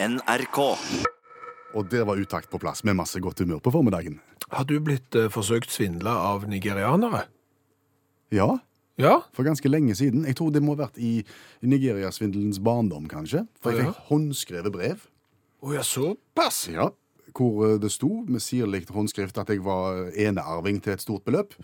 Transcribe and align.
NRK. 0.00 0.58
Og 1.74 1.88
der 1.90 2.04
var 2.06 2.16
utakt 2.20 2.48
på 2.50 2.58
plass, 2.62 2.84
med 2.86 2.96
masse 2.96 3.20
godt 3.20 3.40
humør 3.42 3.58
på 3.64 3.72
formiddagen. 3.74 4.20
Har 4.52 4.64
du 4.64 4.78
blitt 4.80 5.14
eh, 5.18 5.26
forsøkt 5.32 5.72
svindla 5.74 6.14
av 6.30 6.46
nigerianere? 6.48 7.26
Ja, 8.32 8.58
Ja? 8.98 9.20
for 9.32 9.46
ganske 9.46 9.68
lenge 9.70 9.94
siden. 9.94 10.24
Jeg 10.26 10.34
tror 10.36 10.50
det 10.50 10.62
må 10.62 10.74
ha 10.74 10.80
vært 10.86 10.96
i 10.98 11.24
Nigeria-svindelens 11.62 12.58
barndom, 12.58 13.06
kanskje. 13.10 13.44
For 13.62 13.70
jeg 13.70 13.86
fikk 13.86 14.00
håndskrevet 14.08 14.72
brev. 14.74 15.04
Å 15.62 15.74
ja, 15.76 15.84
såpass? 15.86 16.64
Ja, 16.72 16.88
hvor 17.34 17.66
eh, 17.68 17.76
det 17.78 17.92
sto 17.94 18.24
med 18.26 18.42
sirlig 18.42 18.86
håndskrift 18.90 19.38
at 19.38 19.50
jeg 19.54 19.62
var 19.66 20.08
enearving 20.14 20.80
til 20.82 20.94
et 20.96 21.02
stort 21.04 21.26
beløp. 21.26 21.54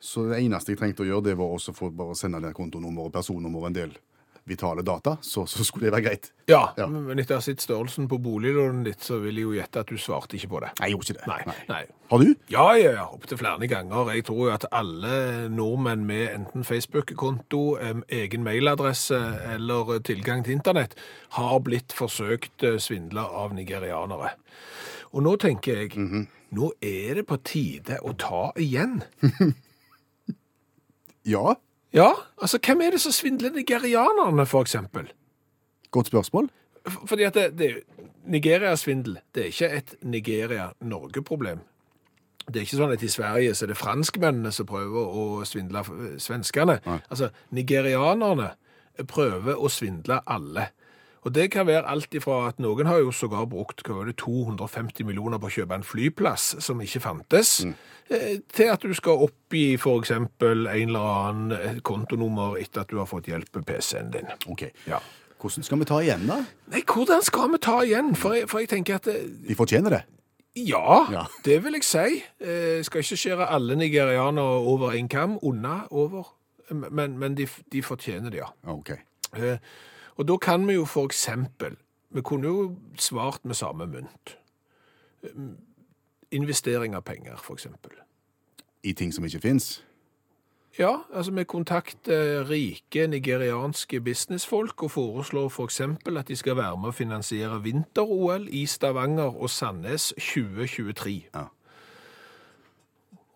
Så 0.00 0.28
det 0.30 0.40
eneste 0.44 0.72
jeg 0.74 0.78
trengte 0.80 1.02
å 1.02 1.06
gjøre, 1.10 1.28
det 1.30 1.36
var 1.38 1.50
også 1.54 1.74
få 1.74 1.90
bare 1.94 2.14
sende 2.18 2.38
det 2.42 2.54
kontonummer 2.54 3.06
og 3.10 3.14
personnummer 3.18 3.62
og 3.66 3.70
en 3.72 3.78
del 3.82 3.94
vitale 4.48 4.82
data, 4.86 5.16
så, 5.22 5.44
så 5.48 5.64
skulle 5.66 5.86
det 5.88 5.92
være 5.94 6.04
greit. 6.08 6.30
Ja, 6.48 6.72
Ja. 6.78 6.86
men 6.88 7.18
etter 7.20 7.36
å 7.36 7.38
ha 7.42 7.44
sett 7.44 7.60
størrelsen 7.60 8.08
på 8.08 8.18
boliglånet 8.24 8.84
ditt, 8.88 9.04
så 9.04 9.18
vil 9.22 9.36
jeg 9.36 9.44
jo 9.44 9.52
gjette 9.58 9.82
at 9.84 9.92
du 9.92 9.98
svarte 10.00 10.38
ikke 10.38 10.48
på 10.54 10.60
det. 10.64 10.70
Nei, 10.80 10.88
jeg 10.88 10.96
gjorde 10.96 11.12
ikke 11.12 11.18
det. 11.18 11.28
Nei, 11.28 11.56
nei. 11.68 11.80
Har 12.08 12.22
du? 12.24 12.30
Ja, 12.48 12.64
ja, 12.80 12.92
ja, 12.96 13.04
opptil 13.12 13.38
flere 13.42 13.68
ganger. 13.68 14.10
Jeg 14.16 14.24
tror 14.30 14.40
jo 14.46 14.54
at 14.54 14.64
alle 14.72 15.14
nordmenn 15.52 16.06
med 16.08 16.24
enten 16.32 16.64
Facebook-konto, 16.64 17.62
em, 17.84 18.02
egen 18.08 18.42
mailadresse 18.48 19.18
eller 19.54 19.94
eh, 19.98 20.02
tilgang 20.08 20.42
til 20.46 20.56
internett 20.56 20.96
har 21.36 21.58
blitt 21.60 21.92
forsøkt 21.92 22.64
eh, 22.64 22.78
svindla 22.80 23.26
av 23.44 23.52
nigerianere. 23.56 24.32
Og 25.12 25.22
nå 25.24 25.36
tenker 25.40 25.82
jeg, 25.84 26.26
nå 26.52 26.72
er 26.84 27.20
det 27.20 27.26
på 27.28 27.36
tide 27.44 28.00
å 28.04 28.16
ta 28.16 28.48
igjen. 28.60 29.02
Ja. 31.28 31.54
Ja, 31.94 32.10
altså 32.42 32.58
hvem 32.66 32.80
er 32.84 32.90
det 32.90 33.00
som 33.00 33.12
svindler 33.12 33.50
nigerianerne, 33.54 34.46
for 34.46 34.60
eksempel? 34.60 35.08
Godt 35.90 36.06
spørsmål. 36.06 36.50
F- 36.88 37.06
Fordi 37.06 37.22
at 37.22 37.34
det, 37.34 37.58
det, 37.58 37.70
Nigeria-svindel, 38.26 39.18
det 39.34 39.42
er 39.42 39.46
ikke 39.46 39.70
et 39.76 39.94
Nigeria-Norge-problem. 40.02 41.58
Det 42.48 42.56
er 42.56 42.64
ikke 42.64 42.76
sånn 42.80 42.92
at 42.94 43.02
i 43.04 43.08
Sverige 43.12 43.54
så 43.54 43.64
er 43.66 43.72
det 43.72 43.76
franskmennene 43.80 44.52
som 44.52 44.66
prøver 44.68 45.08
å 45.20 45.24
svindle 45.48 45.82
f- 45.84 45.92
svenskene. 46.20 46.78
Altså, 47.10 47.28
nigerianerne 47.52 48.50
prøver 49.08 49.56
å 49.60 49.68
svindle 49.72 50.20
alle. 50.26 50.68
Og 51.28 51.34
det 51.36 51.50
kan 51.52 51.66
være 51.68 51.84
alt 51.92 52.14
ifra 52.16 52.38
at 52.48 52.60
noen 52.62 52.88
har 52.88 53.02
jo 53.02 53.10
sågar 53.12 53.44
brukt 53.52 53.82
det, 53.84 54.14
250 54.16 55.04
millioner 55.04 55.36
på 55.36 55.50
å 55.50 55.52
kjøpe 55.58 55.76
en 55.76 55.84
flyplass 55.84 56.54
som 56.64 56.80
ikke 56.80 57.02
fantes, 57.04 57.50
mm. 57.68 57.74
til 58.56 58.70
at 58.72 58.80
du 58.80 58.94
skal 58.96 59.26
oppgi 59.26 59.74
eksempel 59.76 60.64
en 60.72 60.88
eller 60.88 61.08
annen 61.12 61.52
eh, 61.52 61.80
kontonummer 61.84 62.56
etter 62.62 62.86
at 62.86 62.88
du 62.88 62.96
har 62.96 63.10
fått 63.10 63.28
hjelp 63.28 63.58
med 63.58 63.66
PC-en 63.68 64.14
din. 64.14 64.30
Ok. 64.48 64.70
Ja. 64.88 65.02
Hvordan 65.38 65.66
skal 65.68 65.82
vi 65.82 65.88
ta 65.90 65.98
igjen, 66.02 66.24
da? 66.30 66.38
Nei, 66.72 66.80
hvordan 66.88 67.20
skal 67.22 67.52
vi 67.52 67.60
ta 67.62 67.76
igjen? 67.84 68.14
For 68.16 68.38
jeg, 68.38 68.48
for 68.48 68.64
jeg 68.64 68.72
tenker 68.72 68.96
at 68.96 69.10
De 69.12 69.58
fortjener 69.58 69.98
det. 69.98 70.00
ja, 70.56 71.04
Ja. 71.12 71.26
det 71.44 71.60
vil 71.64 71.76
jeg 71.76 71.84
si. 71.84 72.22
Jeg 72.40 72.88
skal 72.88 73.04
ikke 73.04 73.20
skjære 73.20 73.50
alle 73.52 73.76
nigerianere 73.76 74.64
over 74.64 74.96
en 74.96 75.08
kam, 75.12 75.36
unna 75.42 75.82
over, 75.90 76.32
men, 76.72 77.18
men 77.18 77.36
de, 77.36 77.46
de 77.72 77.82
fortjener 77.82 78.32
det, 78.32 78.40
ja. 78.40 78.50
Ok. 78.72 78.96
Eh, 79.36 79.58
og 80.18 80.28
da 80.28 80.36
kan 80.36 80.66
vi 80.68 80.74
jo 80.74 80.84
for 80.84 81.06
eksempel, 81.06 81.76
vi 82.10 82.22
kunne 82.22 82.46
jo 82.48 82.76
svart 82.98 83.44
med 83.44 83.54
samme 83.54 83.86
mynt. 83.86 84.36
Eh, 85.22 85.30
Investering 86.30 86.94
av 86.94 87.02
penger, 87.02 87.36
for 87.36 87.54
eksempel. 87.54 87.90
I 88.82 88.92
ting 88.92 89.14
som 89.14 89.24
ikke 89.24 89.40
fins. 89.40 89.84
Ja, 90.78 90.96
altså 91.14 91.32
vi 91.32 91.44
kontakter 91.44 92.50
rike 92.50 93.06
nigerianske 93.06 94.00
businessfolk 94.00 94.82
og 94.82 94.90
foreslår 94.90 95.48
for 95.48 95.64
eksempel 95.64 96.16
at 96.16 96.28
de 96.28 96.36
skal 96.36 96.56
være 96.56 96.76
med 96.76 96.92
å 96.92 96.94
finansiere 96.94 97.62
vinter-OL 97.62 98.46
i 98.50 98.66
Stavanger 98.66 99.32
og 99.34 99.50
Sandnes 99.50 100.12
2023. 100.18 101.16
Ja. 101.34 101.48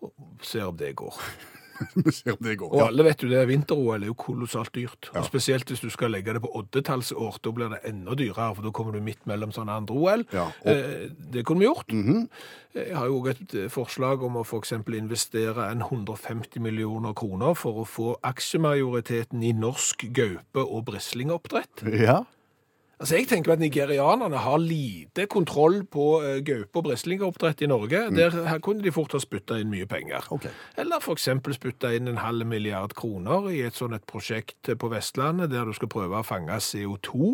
Og 0.01 0.13
Se 0.41 0.63
om 0.63 0.77
det 0.77 0.95
går. 0.95 1.19
Vi 2.05 2.11
ser 2.11 2.31
om 2.35 2.43
det 2.45 2.57
går. 2.59 2.71
Og 2.73 2.79
Ja. 2.79 2.87
alle 2.87 3.03
vet 3.07 3.23
jo 3.23 3.29
det, 3.29 3.41
vinter-OL 3.49 4.03
er 4.03 4.07
jo 4.11 4.13
kolossalt 4.13 4.71
dyrt. 4.75 5.09
Og 5.15 5.25
spesielt 5.25 5.67
hvis 5.69 5.81
du 5.81 5.89
skal 5.89 6.11
legge 6.11 6.33
det 6.33 6.41
på 6.43 6.51
oddetallsår, 6.59 7.39
da 7.43 7.51
blir 7.51 7.69
det 7.73 7.79
enda 7.89 8.15
dyrere, 8.19 8.55
for 8.55 8.61
da 8.65 8.71
kommer 8.71 8.93
du 8.93 9.01
midt 9.01 9.25
mellom 9.29 9.51
sånne 9.55 9.75
andre 9.81 9.95
OL. 9.95 10.25
Ja, 10.33 10.45
og- 10.49 10.67
eh, 10.73 11.09
det 11.33 11.45
kunne 11.45 11.59
vi 11.59 11.65
gjort. 11.69 11.89
Jeg 12.73 12.95
har 12.97 13.05
jo 13.05 13.19
òg 13.21 13.29
et 13.29 13.53
eh, 13.55 13.67
forslag 13.69 14.23
om 14.23 14.33
å 14.41 14.43
eksempel 14.61 14.95
investere 14.97 15.69
en 15.71 15.81
150 15.81 16.59
millioner 16.59 17.13
kroner 17.13 17.53
for 17.55 17.83
å 17.83 17.87
få 17.87 18.15
aksjemajoriteten 18.23 19.43
i 19.43 19.51
norsk 19.53 20.07
gaupe- 20.13 20.65
og 20.67 20.85
brislingoppdrett. 20.85 21.83
ja. 21.99 22.23
Altså, 23.03 23.17
jeg 23.19 23.27
tenker 23.27 23.51
at 23.51 23.59
nigerianerne 23.59 24.37
har 24.45 24.61
lite 24.63 25.25
kontroll 25.27 25.81
på 25.91 26.05
uh, 26.23 26.37
gaupe- 26.39 26.79
og 26.79 26.85
brislingoppdrett 26.85 27.61
i 27.61 27.67
Norge. 27.67 27.99
Der 28.15 28.37
her 28.47 28.61
kunne 28.63 28.79
de 28.83 28.93
fort 28.95 29.11
ha 29.11 29.19
spytta 29.19 29.57
inn 29.59 29.67
mye 29.73 29.83
penger. 29.91 30.29
Okay. 30.31 30.53
Eller 30.79 31.03
eksempel 31.11 31.51
spytta 31.57 31.91
inn 31.91 32.07
en 32.07 32.21
halv 32.23 32.47
milliard 32.47 32.95
kroner 32.95 33.49
i 33.51 33.59
et 33.67 33.75
sånt 33.75 33.97
et 33.97 34.05
prosjekt 34.07 34.71
på 34.79 34.91
Vestlandet, 34.93 35.51
der 35.51 35.67
du 35.67 35.73
skal 35.75 35.91
prøve 35.91 36.21
å 36.21 36.23
fange 36.23 36.55
CO2 36.63 37.33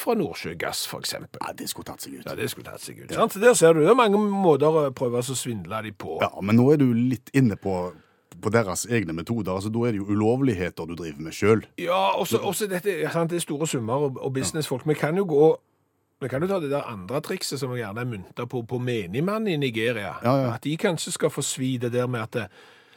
fra 0.00 0.16
Nordsjøgass, 0.16 0.86
eksempel. 0.96 1.44
ja, 1.44 1.52
det 1.52 1.68
skulle 1.68 1.90
tatt 1.92 2.00
seg 2.06 2.16
ut. 2.16 2.24
Ja, 2.24 2.34
det 2.40 2.48
skulle 2.54 2.70
tatt 2.70 2.80
seg 2.80 3.04
ut. 3.04 3.12
Sant? 3.12 3.36
Der 3.42 3.52
ser 3.52 3.76
du, 3.76 3.82
det 3.84 3.92
er 3.92 4.00
mange 4.00 4.16
måter 4.16 4.72
å 4.72 4.88
prøve 4.96 5.20
å 5.20 5.36
svindle 5.36 5.82
de 5.84 5.92
på. 5.92 6.16
Ja, 6.24 6.32
men 6.40 6.56
nå 6.56 6.70
er 6.72 6.80
du 6.80 6.88
litt 6.96 7.28
inne 7.36 7.60
på, 7.60 7.92
på 8.42 8.50
deres 8.50 8.86
egne 8.86 9.12
metoder. 9.12 9.52
altså 9.52 9.68
Da 9.68 9.78
er 9.86 9.94
det 9.94 10.02
jo 10.02 10.10
ulovligheter 10.12 10.84
du 10.84 10.94
driver 10.94 11.22
med 11.22 11.32
sjøl. 11.32 11.66
Ja, 11.78 12.18
også, 12.18 12.38
også 12.38 12.66
dette, 12.66 12.98
sant, 13.12 13.30
det 13.30 13.36
er 13.36 13.44
store 13.44 13.66
summer 13.66 13.94
og, 13.94 14.18
og 14.20 14.32
businessfolk. 14.32 14.86
Vi 14.88 14.94
kan 14.94 15.16
jo 15.16 15.24
gå 15.28 15.56
vi 16.20 16.28
kan 16.32 16.40
jo 16.40 16.48
ta 16.48 16.60
det 16.60 16.70
der 16.72 16.86
andre 16.88 17.20
trikset 17.20 17.60
som 17.60 17.74
vi 17.74 17.82
gjerne 17.82 18.00
er 18.00 18.08
mynta 18.08 18.46
på, 18.48 18.62
på 18.62 18.78
menigmann 18.80 19.48
i 19.52 19.56
Nigeria. 19.60 20.14
Ja, 20.24 20.36
ja. 20.36 20.54
At 20.54 20.64
de 20.64 20.76
kanskje 20.80 21.12
skal 21.12 21.30
få 21.30 21.42
svi 21.44 21.76
det 21.76 21.92
der 21.92 22.06
med 22.06 22.20
at 22.24 22.50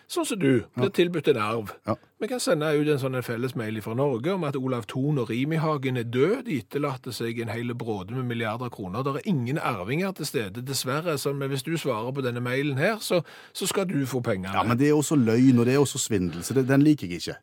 Sånn 0.10 0.26
som 0.26 0.40
du 0.42 0.64
blir 0.74 0.90
tilbudt 0.90 1.28
en 1.30 1.38
arv. 1.38 1.72
Ja. 1.86 1.94
Vi 2.20 2.28
kan 2.32 2.40
sende 2.42 2.72
ut 2.74 2.88
en 2.90 2.98
sånn 2.98 3.18
en 3.20 3.26
fellesmail 3.26 3.78
fra 3.86 3.94
Norge 3.94 4.34
om 4.34 4.46
at 4.48 4.56
Olav 4.58 4.88
Thon 4.90 5.20
og 5.22 5.30
Rimi-Hagen 5.30 6.00
er 6.02 6.08
død. 6.10 6.48
De 6.48 6.58
etterlater 6.64 7.14
seg 7.14 7.38
en 7.44 7.52
hel 7.54 7.76
bråde 7.78 8.18
med 8.18 8.26
milliarder 8.32 8.72
kroner. 8.74 9.06
Det 9.06 9.20
er 9.20 9.30
ingen 9.30 9.60
arvinger 9.62 10.16
til 10.18 10.26
stede, 10.26 10.64
dessverre. 10.66 11.14
Så, 11.22 11.36
men 11.38 11.54
hvis 11.54 11.64
du 11.68 11.76
svarer 11.78 12.10
på 12.16 12.24
denne 12.26 12.42
mailen 12.42 12.82
her, 12.82 12.98
så, 13.06 13.22
så 13.54 13.70
skal 13.70 13.86
du 13.92 14.02
få 14.10 14.24
pengene. 14.26 14.56
Ja, 14.58 14.66
men 14.66 14.82
det 14.82 14.90
er 14.90 14.98
også 14.98 15.20
løgn, 15.20 15.62
og 15.62 15.70
det 15.70 15.78
er 15.78 15.84
også 15.84 16.02
svindel, 16.02 16.42
så 16.44 16.58
det, 16.58 16.66
den 16.72 16.82
liker 16.88 17.06
jeg 17.06 17.22
ikke. 17.22 17.38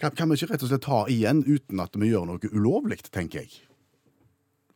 Kan, 0.00 0.16
kan 0.16 0.32
vi 0.32 0.40
ikke 0.40 0.54
rett 0.54 0.64
og 0.64 0.72
slett 0.72 0.86
ta 0.88 1.04
igjen 1.12 1.44
uten 1.44 1.84
at 1.84 2.00
vi 2.00 2.14
gjør 2.14 2.32
noe 2.32 2.54
ulovlig, 2.56 3.02
tenker 3.12 3.44
jeg? 3.44 3.60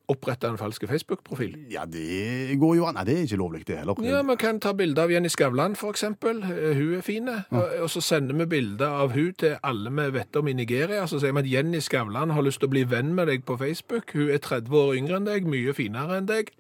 Opprette 0.09 0.47
en 0.47 0.59
falsk 0.59 0.85
Facebook-profil. 0.87 1.57
Ja, 1.71 1.83
det 1.91 2.55
går 2.61 2.77
jo 2.79 2.85
an. 2.87 2.95
Nei, 2.95 3.05
det 3.09 3.15
er 3.17 3.25
ikke 3.27 3.39
lovlig, 3.41 3.65
det 3.67 3.81
heller. 3.81 3.99
Ja, 4.07 4.21
Man 4.23 4.39
kan 4.39 4.61
ta 4.63 4.71
bilde 4.73 5.03
av 5.03 5.11
Jenny 5.11 5.29
Skavlan, 5.33 5.75
eksempel. 5.75 6.43
Eh, 6.47 6.77
Hun 6.79 6.95
er 6.99 7.03
fin. 7.03 7.29
Og 7.29 7.65
og 7.83 7.91
så 7.91 8.01
sender 8.01 8.35
vi 8.39 8.47
bilde 8.47 8.87
av 8.87 9.13
hun 9.17 9.33
til 9.35 9.57
alle 9.63 9.91
vi 9.91 10.11
vet 10.19 10.37
om 10.37 10.49
i 10.49 10.53
Nigeria. 10.53 11.07
Så 11.07 11.19
sier 11.21 11.33
vi 11.33 11.43
at 11.43 11.51
Jenny 11.51 11.81
Skavlan 11.81 12.31
har 12.31 12.43
lyst 12.43 12.61
til 12.61 12.69
å 12.69 12.75
bli 12.77 12.85
venn 12.85 13.15
med 13.15 13.27
deg 13.27 13.45
på 13.45 13.59
Facebook. 13.59 14.13
Hun 14.15 14.31
er 14.31 14.39
30 14.39 14.71
år 14.71 14.95
yngre 14.97 15.17
enn 15.17 15.27
deg, 15.27 15.47
mye 15.51 15.75
finere 15.75 16.19
enn 16.21 16.27
deg. 16.31 16.53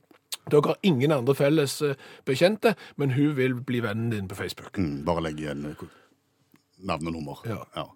Dere 0.50 0.62
har 0.74 0.76
ingen 0.86 1.12
andre 1.12 1.34
felles 1.34 1.80
eh, 1.82 1.94
bekjente, 2.26 2.74
men 2.96 3.14
hun 3.16 3.32
vil 3.36 3.54
bli 3.66 3.80
vennen 3.82 4.10
din 4.10 4.28
på 4.28 4.34
Facebook. 4.38 4.78
Mm, 4.78 5.04
bare 5.06 5.22
legg 5.26 5.40
igjen 5.42 5.64
eh, 5.72 5.86
navn 6.86 7.08
og 7.10 7.16
nummer. 7.16 7.40
Ja. 7.46 7.62
Ja. 7.74 7.86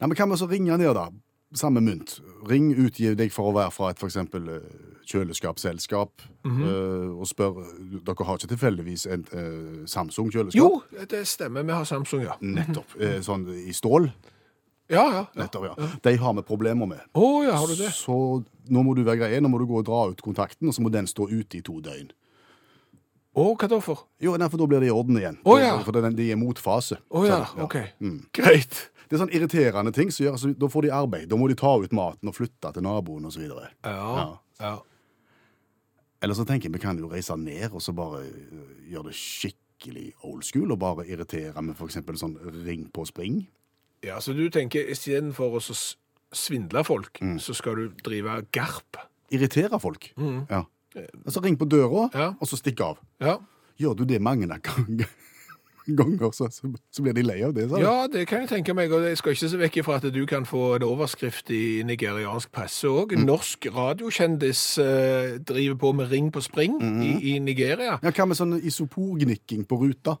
Nei, 0.00 0.08
men 0.08 0.16
kan 0.18 0.30
vi 0.30 0.36
så 0.36 0.48
ringe 0.50 0.76
ned, 0.76 0.92
da? 0.96 1.06
Samme 1.56 1.80
mynt. 1.80 2.18
Ring, 2.46 2.70
utgi 2.76 3.14
deg 3.16 3.32
for 3.32 3.50
å 3.50 3.56
være 3.56 3.72
fra 3.72 3.90
et 3.94 4.02
eksempel 4.04 4.42
mm 4.60 4.92
kjøleskapsselskap, 5.06 6.10
Mhm. 6.44 6.62
eh, 6.62 7.20
og 7.20 7.26
spør 7.26 7.60
Dere 8.04 8.24
har 8.26 8.38
ikke 8.38 8.48
tilfeldigvis 8.56 9.06
en 9.06 9.24
uh, 9.32 9.86
Samsung-kjøleskap? 9.86 10.54
Jo, 10.58 10.82
det 11.10 11.26
stemmer. 11.26 11.62
Vi 11.62 11.72
har 11.72 11.84
Samsung, 11.84 12.22
ja. 12.22 12.34
Nettopp. 12.40 12.96
Uh, 13.00 13.20
sånn 13.22 13.46
i 13.54 13.72
stål? 13.72 14.10
Ja, 14.90 15.02
ja. 15.10 15.26
ja. 15.34 15.42
Nettopp, 15.42 15.64
ja. 15.78 15.88
De 16.02 16.16
har 16.16 16.34
vi 16.34 16.42
problemer 16.42 16.86
med. 16.86 17.00
Å 17.14 17.44
ja, 17.44 17.56
har 17.58 17.66
du 17.66 17.74
det? 17.78 17.90
Så 17.94 18.44
nå 18.70 18.82
må 18.82 18.94
du 18.94 19.02
være 19.04 19.18
greie, 19.24 19.40
nå 19.40 19.48
må 19.50 19.58
du 19.58 19.66
gå 19.66 19.78
og 19.78 19.86
dra 19.86 20.04
ut 20.10 20.22
kontakten, 20.22 20.68
og 20.68 20.74
så 20.74 20.82
må 20.82 20.90
den 20.90 21.06
stå 21.06 21.28
ute 21.30 21.58
i 21.58 21.62
to 21.62 21.80
døgn. 21.80 22.10
Å, 23.36 23.44
hva 23.60 23.68
da 23.68 23.78
for? 23.84 24.06
Jo, 24.24 24.32
nei, 24.40 24.48
for 24.48 24.56
da 24.62 24.66
blir 24.70 24.80
det 24.80 24.88
i 24.88 24.94
orden 24.96 25.18
igjen. 25.20 25.36
Å, 25.44 25.56
ja. 25.60 25.72
For 25.84 25.92
den, 25.92 26.14
de 26.16 26.30
er 26.32 26.38
motfase. 26.40 26.96
Å 27.12 27.24
ja, 27.26 27.42
Så, 27.50 27.58
OK. 27.66 27.74
Mm. 28.00 28.18
Greit. 28.32 28.78
Det 29.06 29.14
er 29.14 29.20
sånn 29.22 29.34
irriterende 29.36 29.92
ting 29.94 30.08
som 30.10 30.24
gjør 30.24 30.32
altså, 30.38 30.48
Da 30.58 30.66
får 30.72 30.82
de 30.86 30.90
arbeid. 30.96 31.28
Da 31.30 31.36
må 31.38 31.46
de 31.52 31.54
ta 31.60 31.74
ut 31.78 31.92
maten 31.94 32.30
og 32.32 32.34
flytte 32.34 32.72
til 32.74 32.82
naboen 32.82 33.28
osv. 33.28 33.44
Ja. 33.84 34.38
ja. 34.60 34.72
Eller 36.24 36.34
så 36.38 36.46
tenker 36.48 36.70
jeg 36.70 36.74
vi 36.78 36.82
kan 36.82 36.98
jo 36.98 37.10
reise 37.12 37.36
ned 37.38 37.74
og 37.76 37.82
så 37.84 37.92
bare 37.94 38.22
øh, 38.24 38.72
gjøre 38.90 39.10
det 39.10 39.18
skikkelig 39.20 40.06
old 40.24 40.42
school 40.48 40.72
og 40.72 40.80
bare 40.82 41.04
irritere 41.06 41.60
med 41.62 41.76
f.eks. 41.76 42.00
sånn 42.22 42.38
ring 42.66 42.86
på 42.94 43.04
spring. 43.06 43.42
Ja, 44.04 44.16
så 44.24 44.32
du 44.36 44.46
tenker 44.52 44.88
istedenfor 44.92 45.58
å 45.58 45.60
så 45.62 45.76
s- 45.76 45.96
svindle 46.32 46.82
folk, 46.84 47.20
Mm. 47.22 47.36
så 47.40 47.54
skal 47.54 47.76
du 47.76 47.88
drive 48.04 48.40
garp? 48.52 48.96
Irritere 49.30 49.78
folk. 49.80 50.10
Ja. 50.50 50.64
Altså 51.24 51.42
ring 51.44 51.58
på 51.60 51.68
døra, 51.68 52.08
Ja. 52.14 52.32
og 52.40 52.48
så 52.48 52.56
stikk 52.56 52.80
av. 52.80 52.98
Ja. 53.20 53.36
Gjør 53.78 53.96
du 53.98 54.04
det 54.08 54.20
mange 54.24 54.46
ganger? 54.48 55.06
ganger, 55.86 56.30
så, 56.34 56.48
så, 56.50 56.66
så 56.90 57.02
blir 57.04 57.14
de 57.14 57.22
lei 57.22 57.36
av 57.46 57.52
det. 57.54 57.68
sa 57.70 57.76
du? 57.76 57.82
Ja, 57.84 58.06
det 58.10 58.24
kan 58.26 58.40
jeg 58.42 58.48
tenke 58.50 58.74
meg, 58.74 58.90
og 58.92 59.04
jeg 59.06 59.18
skal 59.20 59.36
ikke 59.36 59.48
se 59.52 59.60
vekk 59.60 59.76
ifra 59.82 59.98
at 60.00 60.06
du 60.14 60.22
kan 60.26 60.46
få 60.48 60.62
en 60.78 60.86
overskrift 60.86 61.50
i 61.54 61.82
nigeriansk 61.86 62.50
presse 62.54 62.88
òg. 62.90 63.14
Norsk 63.22 63.68
radiokjendis 63.74 64.62
eh, 64.82 65.36
driver 65.46 65.78
på 65.84 65.92
med 66.00 66.10
ring 66.10 66.32
på 66.34 66.42
spring 66.42 66.80
i, 66.82 67.12
i 67.34 67.38
Nigeria. 67.38 68.00
Ja, 68.02 68.10
Hva 68.10 68.26
med 68.26 68.40
sånn 68.40 68.56
isoporgnikking 68.58 69.66
på 69.70 69.78
ruta? 69.84 70.16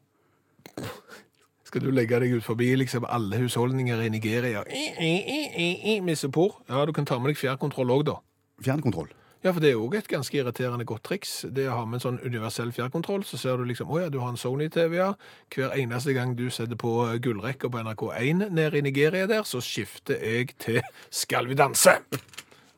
Skal 1.66 1.82
du 1.82 1.90
legge 1.90 2.20
deg 2.22 2.36
ut 2.38 2.44
forbi 2.46 2.68
liksom 2.78 3.04
alle 3.10 3.40
husholdninger 3.42 4.04
i 4.06 4.10
Nigeria? 4.14 4.62
I, 4.70 4.84
i, 5.02 5.12
i, 5.18 5.40
i, 5.50 5.68
i, 5.96 6.00
Missepor. 6.04 6.60
Ja, 6.70 6.84
du 6.86 6.92
kan 6.94 7.08
ta 7.08 7.18
med 7.18 7.32
deg 7.32 7.40
fjernkontroll 7.40 7.90
òg, 7.90 8.04
da. 8.06 8.20
Fjernkontroll. 8.62 9.10
Ja, 9.46 9.52
for 9.54 9.62
det 9.62 9.68
er 9.70 9.78
òg 9.78 9.92
et 9.94 10.08
ganske 10.10 10.34
irriterende 10.34 10.82
godt 10.82 11.04
triks. 11.06 11.44
Det 11.54 11.68
å 11.70 11.76
ha 11.76 11.84
med 11.86 12.00
en 12.00 12.02
sånn 12.02 12.16
universell 12.24 12.72
fjernkontroll, 12.74 13.22
så 13.22 13.38
ser 13.38 13.60
du 13.60 13.68
liksom 13.68 13.92
Å 13.94 14.00
ja, 14.00 14.08
du 14.10 14.18
har 14.18 14.32
en 14.32 14.40
Sony-TV, 14.40 14.96
ja. 14.98 15.12
Hver 15.54 15.76
eneste 15.78 16.16
gang 16.16 16.34
du 16.34 16.48
setter 16.50 16.74
på 16.74 16.96
gullrekka 17.22 17.70
på 17.70 17.84
NRK1 17.86 18.48
nede 18.50 18.80
i 18.80 18.82
Nigeria 18.88 19.30
der, 19.30 19.46
så 19.46 19.62
skifter 19.62 20.18
jeg 20.18 20.56
til 20.58 20.82
Skal 21.14 21.46
vi 21.46 21.54
danse! 21.54 21.94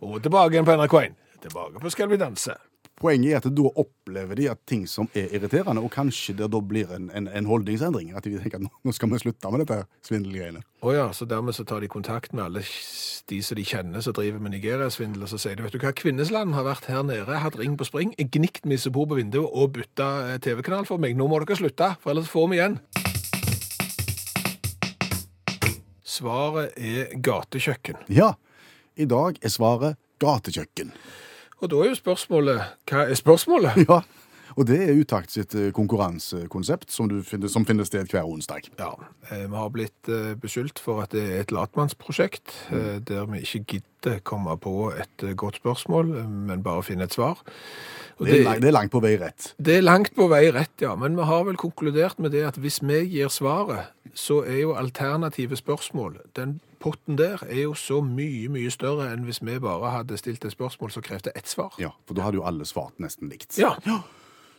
Og 0.04 0.20
tilbake 0.20 0.58
igjen 0.58 0.68
på 0.68 0.76
NRK1. 0.76 1.16
Tilbake 1.48 1.80
på 1.80 1.96
Skal 1.96 2.12
vi 2.12 2.20
danse. 2.20 2.60
Poenget 2.98 3.30
er 3.30 3.36
at 3.38 3.46
da 3.54 3.70
opplever 3.78 4.34
de 4.34 4.48
at 4.50 4.58
ting 4.66 4.82
som 4.90 5.06
er 5.14 5.28
irriterende, 5.36 5.78
og 5.86 5.92
kanskje 5.94 6.34
det 6.40 6.48
da 6.50 6.58
blir 6.58 6.90
en, 6.96 7.04
en, 7.14 7.28
en 7.30 7.46
holdningsendring. 7.46 8.08
At 8.18 8.26
de 8.26 8.32
tenker 8.42 8.58
at 8.58 8.64
nå- 8.66 8.94
skal 8.96 9.12
vi 9.12 9.20
slutte 9.22 9.52
med 9.54 9.62
dette 9.62 9.76
svindelgreiene. 10.08 10.64
Å 10.82 10.94
ja, 10.96 11.04
så 11.14 11.26
dermed 11.30 11.54
så 11.54 11.62
tar 11.68 11.84
de 11.84 11.90
kontakt 11.92 12.34
med 12.34 12.42
alle 12.48 12.64
de 13.28 13.38
som 13.44 13.58
de 13.58 13.64
kjenner 13.66 14.02
som 14.02 14.16
driver 14.16 14.42
med 14.42 14.56
Nigeria-svindel, 14.56 15.22
og 15.22 15.30
så 15.30 15.38
sier 15.38 15.54
de, 15.58 15.62
vet 15.68 15.76
du 15.76 15.78
hva, 15.82 15.92
Kvinnesland 15.94 16.56
har 16.58 16.66
vært 16.66 16.88
her 16.90 17.04
nede, 17.06 17.38
hatt 17.38 17.58
ring 17.60 17.76
på 17.78 17.86
spring, 17.86 18.14
gnikt 18.18 18.66
missebord 18.66 19.12
på 19.12 19.20
vinduet 19.20 19.46
og 19.46 19.76
bytta 19.78 20.08
eh, 20.32 20.40
TV-kanal 20.42 20.88
for 20.90 20.98
meg. 21.02 21.14
Nå 21.18 21.30
må 21.30 21.38
dere 21.44 21.58
slutte, 21.60 21.92
for 22.02 22.14
ellers 22.16 22.30
får 22.34 22.50
vi 22.50 22.58
igjen. 22.58 22.80
Svaret 26.02 26.74
er 26.82 27.14
gatekjøkken. 27.22 28.02
Ja, 28.10 28.32
i 28.98 29.06
dag 29.06 29.38
er 29.44 29.52
svaret 29.54 29.98
gatekjøkken. 30.18 30.90
Og 31.58 31.70
da 31.70 31.80
er 31.82 31.88
jo 31.90 31.98
spørsmålet, 31.98 32.60
hva 32.90 33.04
er 33.10 33.18
spørsmålet? 33.18 33.82
Ja, 33.88 34.00
og 34.56 34.66
det 34.68 34.78
er 34.84 34.96
Utakt 34.98 35.32
sitt 35.34 35.54
eh, 35.54 35.70
konkurransekonsept 35.74 36.92
som, 36.92 37.08
du 37.10 37.20
finner, 37.26 37.50
som 37.52 37.66
finner 37.68 37.86
sted 37.88 38.08
hver 38.10 38.26
onsdag. 38.28 38.70
Ja, 38.80 38.94
eh, 39.30 39.44
vi 39.46 39.54
har 39.54 39.70
blitt 39.74 40.10
eh, 40.10 40.32
beskyldt 40.40 40.80
for 40.82 41.04
at 41.04 41.14
det 41.14 41.24
er 41.26 41.44
et 41.44 41.54
latmannsprosjekt, 41.54 42.54
mm. 42.72 43.04
der 43.08 43.28
vi 43.30 43.44
ikke 43.44 43.64
gidder 43.76 44.20
komme 44.26 44.54
på 44.62 44.90
et 44.94 45.24
godt 45.36 45.58
spørsmål, 45.58 46.12
men 46.26 46.62
bare 46.62 46.84
finne 46.86 47.08
et 47.08 47.14
svar. 47.14 47.40
Og 48.18 48.26
Det 48.26 48.40
er, 48.40 48.44
langt, 48.44 48.62
det 48.62 48.68
er 48.68 48.74
langt 48.74 48.92
på 48.92 49.00
vei 49.02 49.12
rett. 49.20 49.52
Det 49.58 49.76
er 49.78 49.84
langt 49.84 50.14
på 50.16 50.26
vei 50.30 50.48
rett, 50.54 50.74
ja, 50.82 50.94
men 50.98 51.18
vi 51.18 51.26
har 51.26 51.44
vel 51.46 51.58
konkludert 51.58 52.18
med 52.18 52.34
det 52.34 52.42
at 52.48 52.58
hvis 52.58 52.80
vi 52.82 53.04
gir 53.06 53.30
svaret, 53.30 53.92
så 54.14 54.40
er 54.42 54.62
jo 54.64 54.74
alternative 54.74 55.56
spørsmål, 55.56 56.18
den 56.36 56.58
potten 56.80 57.18
der 57.18 57.42
er 57.46 57.62
jo 57.62 57.74
så 57.74 58.00
mye, 58.02 58.48
mye 58.50 58.70
større 58.70 59.10
enn 59.12 59.26
hvis 59.26 59.42
vi 59.42 59.58
bare 59.62 59.92
hadde 59.96 60.18
stilt 60.18 60.44
et 60.46 60.54
spørsmål 60.54 60.94
som 60.94 61.04
krevde 61.06 61.34
ett 61.36 61.50
svar. 61.50 61.74
Ja, 61.78 61.92
For 62.06 62.18
da 62.18 62.26
hadde 62.26 62.40
jo 62.40 62.46
alle 62.46 62.66
svart 62.66 62.98
nesten 63.02 63.30
likt. 63.30 63.58
Ja, 63.58 63.74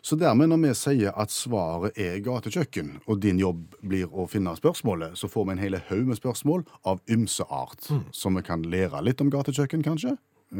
Så 0.01 0.15
dermed, 0.15 0.47
når 0.47 0.61
vi 0.63 0.73
sier 0.79 1.11
at 1.19 1.31
svaret 1.33 1.97
er 1.99 2.19
gatekjøkken, 2.23 3.01
og 3.07 3.19
din 3.21 3.39
jobb 3.41 3.75
blir 3.83 4.07
å 4.11 4.27
finne 4.31 4.55
spørsmålet, 4.55 5.17
så 5.19 5.27
får 5.27 5.45
vi 5.45 5.55
en 5.57 5.63
hele 5.65 5.83
haug 5.89 6.07
med 6.07 6.19
spørsmål 6.19 6.65
av 6.87 7.01
ymse 7.11 7.43
art. 7.49 7.91
Så 8.15 8.31
vi 8.35 8.43
kan 8.47 8.63
lære 8.63 9.03
litt 9.03 9.21
om 9.21 9.31
gatekjøkken, 9.33 9.83
kanskje. 9.83 10.15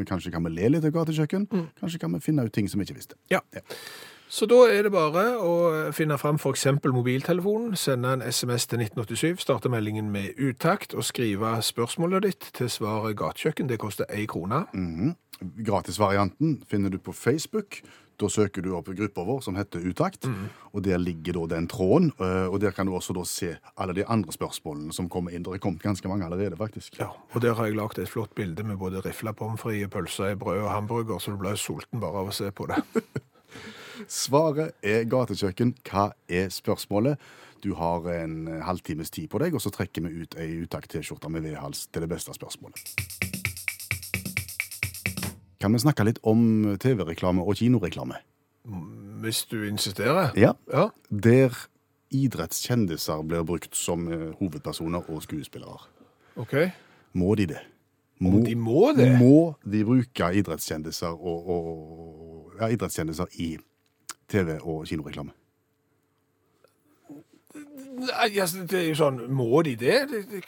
Kanskje 0.06 0.32
kan 0.32 0.44
vi 0.46 0.54
le 0.54 0.70
litt 0.76 0.86
av 0.86 0.94
gatekjøkken. 0.94 1.48
Kanskje 1.80 2.00
kan 2.00 2.14
vi 2.14 2.20
finne 2.22 2.46
ut 2.46 2.54
ting 2.54 2.68
som 2.70 2.82
vi 2.82 2.90
ikke 2.90 3.00
visste. 3.00 3.16
ja. 3.32 3.42
Så 4.30 4.46
da 4.46 4.60
er 4.70 4.84
det 4.86 4.92
bare 4.94 5.24
å 5.42 5.54
finne 5.98 6.14
fram 6.22 6.38
eksempel 6.38 6.94
mobiltelefonen, 6.94 7.74
sende 7.74 8.12
en 8.14 8.22
SMS 8.22 8.68
til 8.70 8.84
1987, 8.84 9.42
starte 9.42 9.72
meldingen 9.74 10.12
med 10.14 10.38
uttakt 10.38 10.94
og 10.94 11.02
skrive 11.08 11.56
spørsmålet 11.66 12.28
ditt 12.28 12.52
til 12.54 12.70
svaret 12.70 13.18
gatekjøkken. 13.18 13.68
Det 13.68 13.80
koster 13.82 14.06
én 14.06 14.28
krone. 14.30 14.68
Gratisvarianten 15.66 16.60
finner 16.70 16.94
du 16.94 17.00
på 17.02 17.12
Facebook. 17.12 17.82
Da 18.20 18.28
søker 18.28 18.62
du 18.66 18.74
opp 18.76 18.90
gruppa 18.92 19.24
vår 19.24 19.40
som 19.46 19.56
heter 19.56 19.80
Utakt, 19.88 20.26
og 20.74 20.84
der 20.84 21.00
ligger 21.00 21.38
da 21.40 21.56
den 21.56 21.68
tråden. 21.72 22.12
øh, 22.20 22.50
Og 22.52 22.60
der 22.62 22.72
kan 22.72 22.86
du 22.86 22.94
også 22.96 23.14
da 23.16 23.24
se 23.24 23.56
alle 23.78 23.94
de 23.96 24.06
andre 24.06 24.32
spørsmålene 24.32 24.94
som 24.94 25.08
kommer 25.10 25.32
inn. 25.32 25.44
Det 25.44 25.54
er 25.54 25.58
kommet 25.64 25.82
ganske 25.82 26.08
mange 26.08 26.26
allerede, 26.26 26.58
faktisk. 26.58 27.00
Ja, 27.00 27.08
og 27.34 27.42
der 27.42 27.54
har 27.56 27.66
jeg 27.66 27.76
lagt 27.76 27.98
et 28.00 28.10
flott 28.10 28.36
bilde 28.36 28.64
med 28.64 28.78
både 28.78 29.00
rifla 29.06 29.32
pommes 29.32 29.62
frites, 29.62 29.88
pølser, 29.90 30.34
i 30.34 30.36
brød 30.36 30.60
og 30.66 30.72
hamburger, 30.72 31.20
så 31.20 31.32
du 31.32 31.38
ble 31.38 31.56
sulten 31.58 32.00
bare 32.00 32.20
av 32.20 32.28
å 32.28 32.36
se 32.36 32.52
på 32.52 32.68
det. 32.68 32.84
Svaret 34.08 34.72
er 34.84 35.04
gatekjøkken. 35.10 35.76
Hva 35.90 36.12
er 36.30 36.50
spørsmålet? 36.50 37.18
Du 37.64 37.74
har 37.76 38.06
en 38.24 38.48
eh, 38.48 38.62
halvtimes 38.64 39.12
tid 39.12 39.28
på 39.30 39.40
deg, 39.40 39.56
og 39.56 39.62
så 39.64 39.72
trekker 39.76 40.06
vi 40.08 40.24
ut 40.24 40.36
ei 40.40 40.62
Utakt-T-skjorte 40.64 41.32
med 41.32 41.44
V-hals 41.48 41.88
til 41.92 42.06
det 42.06 42.10
beste 42.10 42.36
spørsmålet. 42.36 43.39
Kan 45.60 45.76
vi 45.76 45.82
snakke 45.84 46.06
litt 46.08 46.20
om 46.24 46.78
TV-reklame 46.80 47.44
og 47.44 47.58
kinoreklame? 47.60 48.22
Hvis 49.20 49.44
du 49.52 49.58
insisterer. 49.68 50.32
Ja. 50.40 50.54
Ja. 50.72 50.90
Der 51.10 51.56
idrettskjendiser 52.16 53.26
blir 53.28 53.44
brukt 53.44 53.76
som 53.76 54.08
eh, 54.08 54.30
hovedpersoner 54.40 55.10
og 55.12 55.24
skuespillere. 55.26 55.84
OK. 56.40 56.56
Må 57.14 57.36
de 57.36 57.50
det? 57.52 57.60
Om 58.20 58.42
de 58.44 58.56
må 58.56 58.92
det? 58.96 59.10
Må 59.20 59.56
de 59.64 59.84
bruke 59.88 60.32
idrettskjendiser 60.42 61.12
og, 61.12 61.52
og 61.56 62.56
ja, 62.60 62.68
idrettskjendiser 62.68 63.32
i 63.40 63.54
TV- 64.32 64.60
og 64.60 64.88
kinoreklame? 64.88 65.36
Nei, 67.90 68.28
altså, 68.40 68.64
det 68.70 68.78
er 68.80 68.88
jo 68.92 68.96
sånn, 69.00 69.18
må 69.34 69.62
de 69.66 69.74
det? 69.80 69.96
Det, 70.12 70.20
det, 70.30 70.42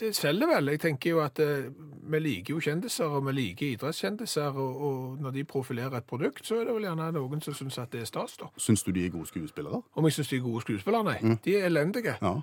det 0.00 0.10
selger 0.16 0.48
vel. 0.50 0.72
Jeg 0.74 0.80
tenker 0.82 1.10
jo 1.14 1.20
at 1.22 1.38
eh, 1.40 1.68
vi 2.10 2.20
liker 2.20 2.56
jo 2.56 2.60
kjendiser, 2.64 3.06
og 3.16 3.24
vi 3.28 3.34
liker 3.36 3.66
idrettskjendiser, 3.76 4.56
og, 4.58 4.82
og 4.88 5.20
når 5.22 5.36
de 5.38 5.44
profilerer 5.48 5.96
et 6.00 6.06
produkt, 6.10 6.42
så 6.46 6.58
er 6.60 6.66
det 6.68 6.74
vel 6.76 6.88
gjerne 6.88 7.06
noen 7.16 7.40
som 7.44 7.54
syns 7.56 7.78
at 7.82 7.92
det 7.94 8.02
er 8.02 8.10
stas, 8.10 8.36
da. 8.40 8.50
Syns 8.60 8.82
du 8.86 8.90
de 8.96 9.06
er 9.06 9.14
gode 9.14 9.30
skuespillere? 9.30 9.80
Om 9.94 10.08
jeg 10.10 10.18
syns 10.18 10.32
de 10.34 10.36
er 10.40 10.44
gode 10.48 10.64
skuespillere? 10.66 11.06
Nei. 11.06 11.36
De 11.46 11.56
er 11.60 11.68
elendige. 11.70 12.16
Ja. 12.20 12.34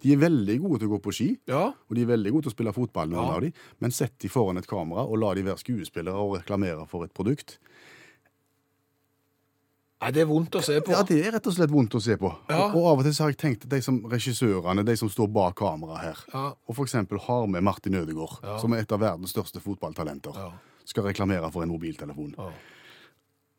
De 0.00 0.12
er 0.14 0.20
veldig 0.22 0.54
gode 0.62 0.78
til 0.80 0.88
å 0.88 0.94
gå 0.96 0.98
på 1.04 1.12
ski, 1.12 1.28
Ja. 1.50 1.62
og 1.76 1.96
de 1.96 2.02
er 2.06 2.08
veldig 2.08 2.30
gode 2.32 2.46
til 2.48 2.52
å 2.54 2.56
spille 2.56 2.72
fotball, 2.72 3.10
noen 3.12 3.26
Ja. 3.28 3.34
av 3.36 3.40
de, 3.44 3.52
men 3.84 3.90
sett 3.92 4.18
de 4.22 4.28
foran 4.32 4.56
et 4.58 4.66
kamera 4.68 5.04
og 5.06 5.18
la 5.20 5.34
de 5.36 5.42
være 5.44 5.60
skuespillere 5.60 6.16
og 6.16 6.38
reklamere 6.40 6.86
for 6.88 7.04
et 7.04 7.12
produkt. 7.12 7.58
Nei, 10.00 10.10
det 10.16 10.22
er 10.22 10.28
vondt 10.30 10.54
å 10.56 10.62
se 10.64 10.78
på. 10.80 10.94
Ja, 10.94 11.02
det 11.04 11.18
er 11.26 11.32
rett 11.34 11.46
og 11.50 11.52
slett 11.52 11.70
vondt 11.70 11.92
å 11.94 12.00
se 12.00 12.14
på. 12.16 12.30
Ja. 12.48 12.70
Og, 12.70 12.76
og 12.80 12.86
av 12.88 13.00
og 13.02 13.04
til 13.04 13.12
så 13.12 13.26
har 13.26 13.32
jeg 13.34 13.40
tenkt 13.42 13.66
de 13.68 13.80
som 13.84 13.98
regissørene, 14.08 14.84
de 14.88 14.94
som 14.96 15.10
står 15.12 15.28
bak 15.28 15.58
kamera 15.60 15.98
her, 16.00 16.22
Ja. 16.32 16.44
og 16.56 16.76
eksempel 16.86 17.20
har 17.20 17.46
med 17.46 17.62
Martin 17.66 17.94
Ødegaard, 18.00 18.38
Ja. 18.42 18.58
som 18.62 18.72
er 18.72 18.78
et 18.80 18.92
av 18.92 19.00
verdens 19.00 19.34
største 19.34 19.60
fotballtalenter, 19.60 20.32
skal 20.88 21.04
reklamere 21.04 21.50
for 21.52 21.62
en 21.62 21.68
mobiltelefon. 21.68 22.34
Ja. 22.38 22.48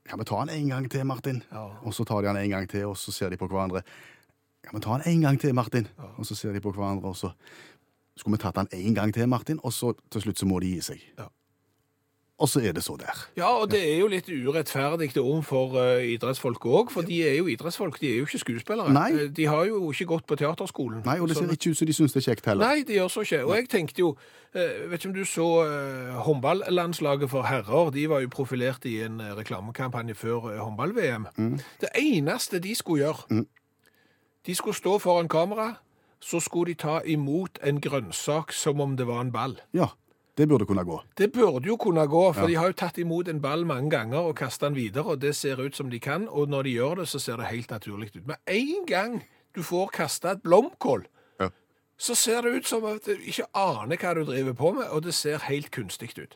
Kan 0.10 0.20
vi 0.20 0.26
ta 0.26 0.40
den 0.46 0.50
en 0.56 0.70
gang 0.70 0.90
til, 0.90 1.06
Martin? 1.06 1.44
Ja. 1.52 1.68
Og 1.86 1.94
så 1.94 2.04
tar 2.06 2.22
de 2.22 2.28
den 2.28 2.38
en 2.38 2.50
gang 2.50 2.68
til, 2.68 2.86
og 2.90 2.98
så 2.98 3.12
ser 3.14 3.30
de 3.30 3.38
på 3.38 3.48
hverandre. 3.48 3.84
Kan 4.64 4.74
vi 4.80 4.82
ta 4.82 4.98
den 4.98 5.14
en 5.14 5.22
gang 5.22 5.38
til, 5.40 5.54
Martin? 5.54 5.88
Og 6.18 6.26
så 6.26 6.36
ser 6.36 6.54
de 6.54 6.60
på 6.60 6.72
hverandre, 6.74 7.06
og 7.14 7.16
så 7.16 7.32
skulle 8.18 8.38
vi 8.38 8.42
tatt 8.42 8.56
den 8.56 8.68
en 8.74 8.94
gang 8.98 9.14
til, 9.14 9.28
Martin, 9.28 9.60
og 9.64 9.72
så 9.72 9.94
til 10.10 10.22
slutt 10.26 10.38
så 10.42 10.46
må 10.50 10.60
de 10.60 10.74
gi 10.74 10.82
seg. 10.82 11.02
Ja. 11.20 11.30
Og 12.42 12.50
så 12.50 12.62
er 12.66 12.74
det 12.74 12.82
så 12.84 12.96
der. 12.98 13.20
Ja, 13.38 13.52
og 13.62 13.70
det 13.70 13.80
er 13.86 14.00
jo 14.02 14.08
litt 14.10 14.26
urettferdig 14.26 15.12
overfor 15.22 15.76
uh, 15.78 16.02
idrettsfolk 16.02 16.66
òg, 16.66 16.90
for 16.94 17.06
de 17.06 17.20
er 17.28 17.36
jo 17.38 17.46
idrettsfolk, 17.52 18.00
de 18.02 18.10
er 18.10 18.18
jo 18.22 18.26
ikke 18.26 18.42
skuespillere. 18.42 18.94
Nei. 18.96 19.10
Eh, 19.14 19.30
De 19.30 19.46
har 19.46 19.68
jo 19.70 19.92
ikke 19.94 20.08
gått 20.10 20.26
på 20.26 20.38
teaterskolen. 20.42 21.04
Nei, 21.06 21.20
og 21.22 21.30
det 21.30 21.38
ser 21.38 21.52
ikke 21.54 21.70
ut 21.76 21.78
som 21.78 21.90
de 21.90 21.94
syns 21.94 22.16
det 22.16 22.24
er 22.24 22.28
kjekt 22.32 22.50
heller. 22.50 22.66
Nei, 22.66 22.82
det 22.88 22.98
gjør 22.98 23.12
så 23.14 23.26
ikke. 23.28 23.44
Og 23.46 23.54
jeg 23.60 23.70
tenkte 23.70 24.02
jo 24.02 24.10
uh, 24.18 24.90
Vet 24.92 24.98
ikke 25.00 25.12
om 25.12 25.16
du 25.16 25.24
så 25.30 25.48
uh, 25.62 26.18
håndballandslaget 26.26 27.30
for 27.30 27.46
herrer. 27.48 27.94
De 27.94 28.08
var 28.10 28.26
jo 28.26 28.34
profilert 28.34 28.86
i 28.90 28.98
en 29.06 29.22
eh, 29.22 29.36
reklamekampanje 29.38 30.18
før 30.18 30.50
eh, 30.52 30.60
håndball-VM. 30.66 31.30
Det 31.82 31.94
eneste 32.02 32.60
de 32.60 32.74
skulle 32.76 33.06
gjøre 33.06 33.46
De 34.46 34.56
skulle 34.56 34.76
stå 34.76 34.98
foran 34.98 35.30
kamera, 35.30 35.76
så 36.20 36.40
skulle 36.42 36.74
de 36.74 36.82
ta 36.82 37.00
imot 37.06 37.60
en 37.64 37.82
grønnsak 37.82 38.52
som 38.54 38.82
om 38.82 38.98
det 38.98 39.06
var 39.08 39.22
en 39.22 39.32
ball. 39.32 39.60
Ja, 39.74 39.92
det 40.38 40.48
burde 40.48 40.66
kunne 40.66 40.84
gå. 40.88 41.02
Det 41.18 41.32
burde 41.34 41.68
jo 41.68 41.76
kunne 41.78 42.06
gå, 42.08 42.22
for 42.34 42.48
de 42.48 42.56
har 42.56 42.68
jo 42.72 42.74
tatt 42.74 42.98
imot 42.98 43.28
en 43.28 43.42
ball 43.42 43.66
mange 43.66 43.90
ganger 43.92 44.18
og 44.32 44.36
kastet 44.40 44.70
den 44.70 44.76
videre, 44.76 45.04
og 45.06 45.20
det 45.22 45.36
ser 45.36 45.60
ut 45.60 45.76
som 45.76 45.90
de 45.92 46.00
kan, 46.00 46.28
og 46.30 46.48
når 46.50 46.64
de 46.64 46.70
gjør 46.78 46.96
det, 47.02 47.08
så 47.08 47.20
ser 47.20 47.38
det 47.38 47.46
helt 47.52 47.70
naturlig 47.72 48.12
ut. 48.16 48.28
Med 48.28 48.36
en 48.48 48.86
gang 48.88 49.24
du 49.56 49.62
får 49.64 49.92
kastet 49.94 50.32
et 50.32 50.44
blomkål, 50.44 51.06
Ja. 51.40 51.50
så 51.98 52.16
ser 52.16 52.42
det 52.42 52.56
ut 52.56 52.68
som 52.68 52.86
at 52.86 53.06
du 53.06 53.12
ikke 53.20 53.46
aner 53.54 53.98
hva 53.98 54.14
du 54.16 54.24
driver 54.26 54.54
på 54.54 54.72
med, 54.74 54.88
og 54.90 55.04
det 55.04 55.14
ser 55.14 55.38
helt 55.50 55.72
kunstig 55.72 56.14
ut. 56.18 56.34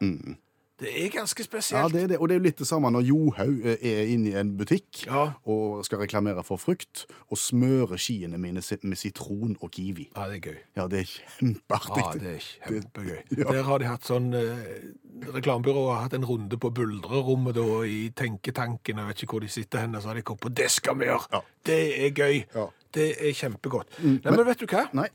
Det 0.80 0.90
er 0.92 1.08
ganske 1.10 1.40
Ja, 1.40 1.46
spesielt. 1.48 1.94
det 1.94 2.02
er 2.04 2.08
det. 2.08 2.18
Og 2.20 2.28
det 2.28 2.36
er 2.36 2.40
jo 2.40 2.44
litt 2.44 2.58
det 2.60 2.68
samme 2.68 2.90
når 2.92 3.06
Johaug 3.08 3.62
eh, 3.64 3.78
er 3.80 4.10
inne 4.12 4.34
i 4.34 4.36
en 4.36 4.58
butikk 4.60 5.06
Ja. 5.08 5.22
og 5.48 5.86
skal 5.88 6.00
reklamere 6.02 6.44
for 6.44 6.58
frukt, 6.60 7.06
og 7.32 7.38
smører 7.40 7.96
skiene 7.96 8.36
mine 8.38 8.60
med 8.84 8.98
sitron 9.00 9.56
og 9.62 9.72
kiwi. 9.72 10.10
Ja, 10.18 10.28
det 10.28 10.36
er 10.36 10.52
gøy. 10.52 10.58
Ja, 10.76 10.88
det 10.92 11.00
er 11.00 11.08
kjempeartig. 11.14 12.04
Ja, 12.04 12.12
det 12.20 12.34
er 12.36 12.44
kjempegøy. 12.68 13.22
Ja. 13.38 13.52
Der 13.54 13.64
har 13.64 13.78
de 13.80 13.86
hatt 13.88 14.04
sånn 14.04 14.34
eh, 14.34 14.92
Reklamebyrået 15.32 15.94
har 15.96 16.02
hatt 16.10 16.14
en 16.18 16.26
runde 16.28 16.58
på 16.60 16.74
buldrerommet 16.76 17.56
da, 17.56 17.64
i 17.88 18.10
tenketanken. 18.12 18.98
Jeg 19.00 19.08
vet 19.08 19.22
ikke 19.24 19.32
hvor 19.38 19.46
de 19.46 19.48
sitter 19.48 19.80
hen. 19.86 19.96
Så 20.04 20.10
har 20.12 20.16
de 20.20 20.22
kommet 20.28 20.42
på 20.44 20.52
Det 20.52 20.68
skal 20.74 20.98
vi 21.00 21.06
gjøre! 21.08 21.30
Ja. 21.32 21.40
Det 21.64 21.78
er 22.04 22.10
gøy! 22.12 22.42
Ja. 22.54 22.66
Det 22.92 23.06
er 23.24 23.32
kjempegodt. 23.32 23.96
Nei, 24.04 24.20
men, 24.28 24.44
vet 24.46 24.60
du 24.60 24.66
hva? 24.68 24.90
Nei. 24.92 25.08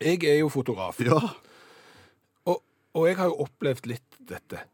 Jeg 0.00 0.24
er 0.24 0.38
jo 0.40 0.48
fotograf. 0.48 0.96
Ja. 1.04 1.20
Og, 2.48 2.62
og 2.96 3.06
jeg 3.08 3.16
har 3.20 3.28
jo 3.28 3.36
opplevd 3.44 3.86
litt 3.92 4.16
dette. 4.32 4.64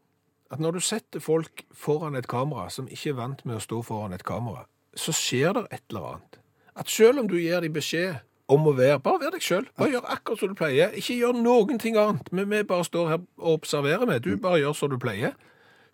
At 0.51 0.59
når 0.59 0.75
du 0.77 0.83
setter 0.83 1.23
folk 1.23 1.63
foran 1.71 2.17
et 2.19 2.27
kamera 2.27 2.67
som 2.69 2.89
ikke 2.91 3.13
er 3.13 3.19
vant 3.21 3.45
med 3.47 3.55
å 3.55 3.63
stå 3.63 3.79
foran 3.87 4.15
et 4.15 4.25
kamera, 4.27 4.65
så 4.99 5.13
skjer 5.15 5.55
det 5.55 5.63
et 5.71 5.83
eller 5.89 6.09
annet. 6.09 6.41
At 6.75 6.91
selv 6.91 7.23
om 7.23 7.29
du 7.31 7.37
gir 7.39 7.63
dem 7.63 7.73
beskjed 7.75 8.19
om 8.51 8.67
å 8.67 8.73
være 8.75 8.99
Bare 9.03 9.21
vær 9.21 9.31
deg 9.35 9.45
sjøl. 9.45 9.67
Bare 9.79 9.93
gjør 9.93 10.09
akkurat 10.11 10.41
som 10.41 10.51
du 10.51 10.57
pleier. 10.59 10.91
Ikke 10.99 11.15
gjør 11.15 11.39
noen 11.39 11.79
ting 11.79 11.95
annet. 11.99 12.27
Vi, 12.31 12.43
vi 12.43 12.63
bare 12.67 12.87
står 12.87 13.09
her 13.13 13.23
og 13.39 13.61
observerer 13.61 14.03
med. 14.09 14.27
Du 14.27 14.35
bare 14.35 14.59
gjør 14.59 14.75
som 14.75 14.91
du 14.91 14.97
pleier. 14.99 15.37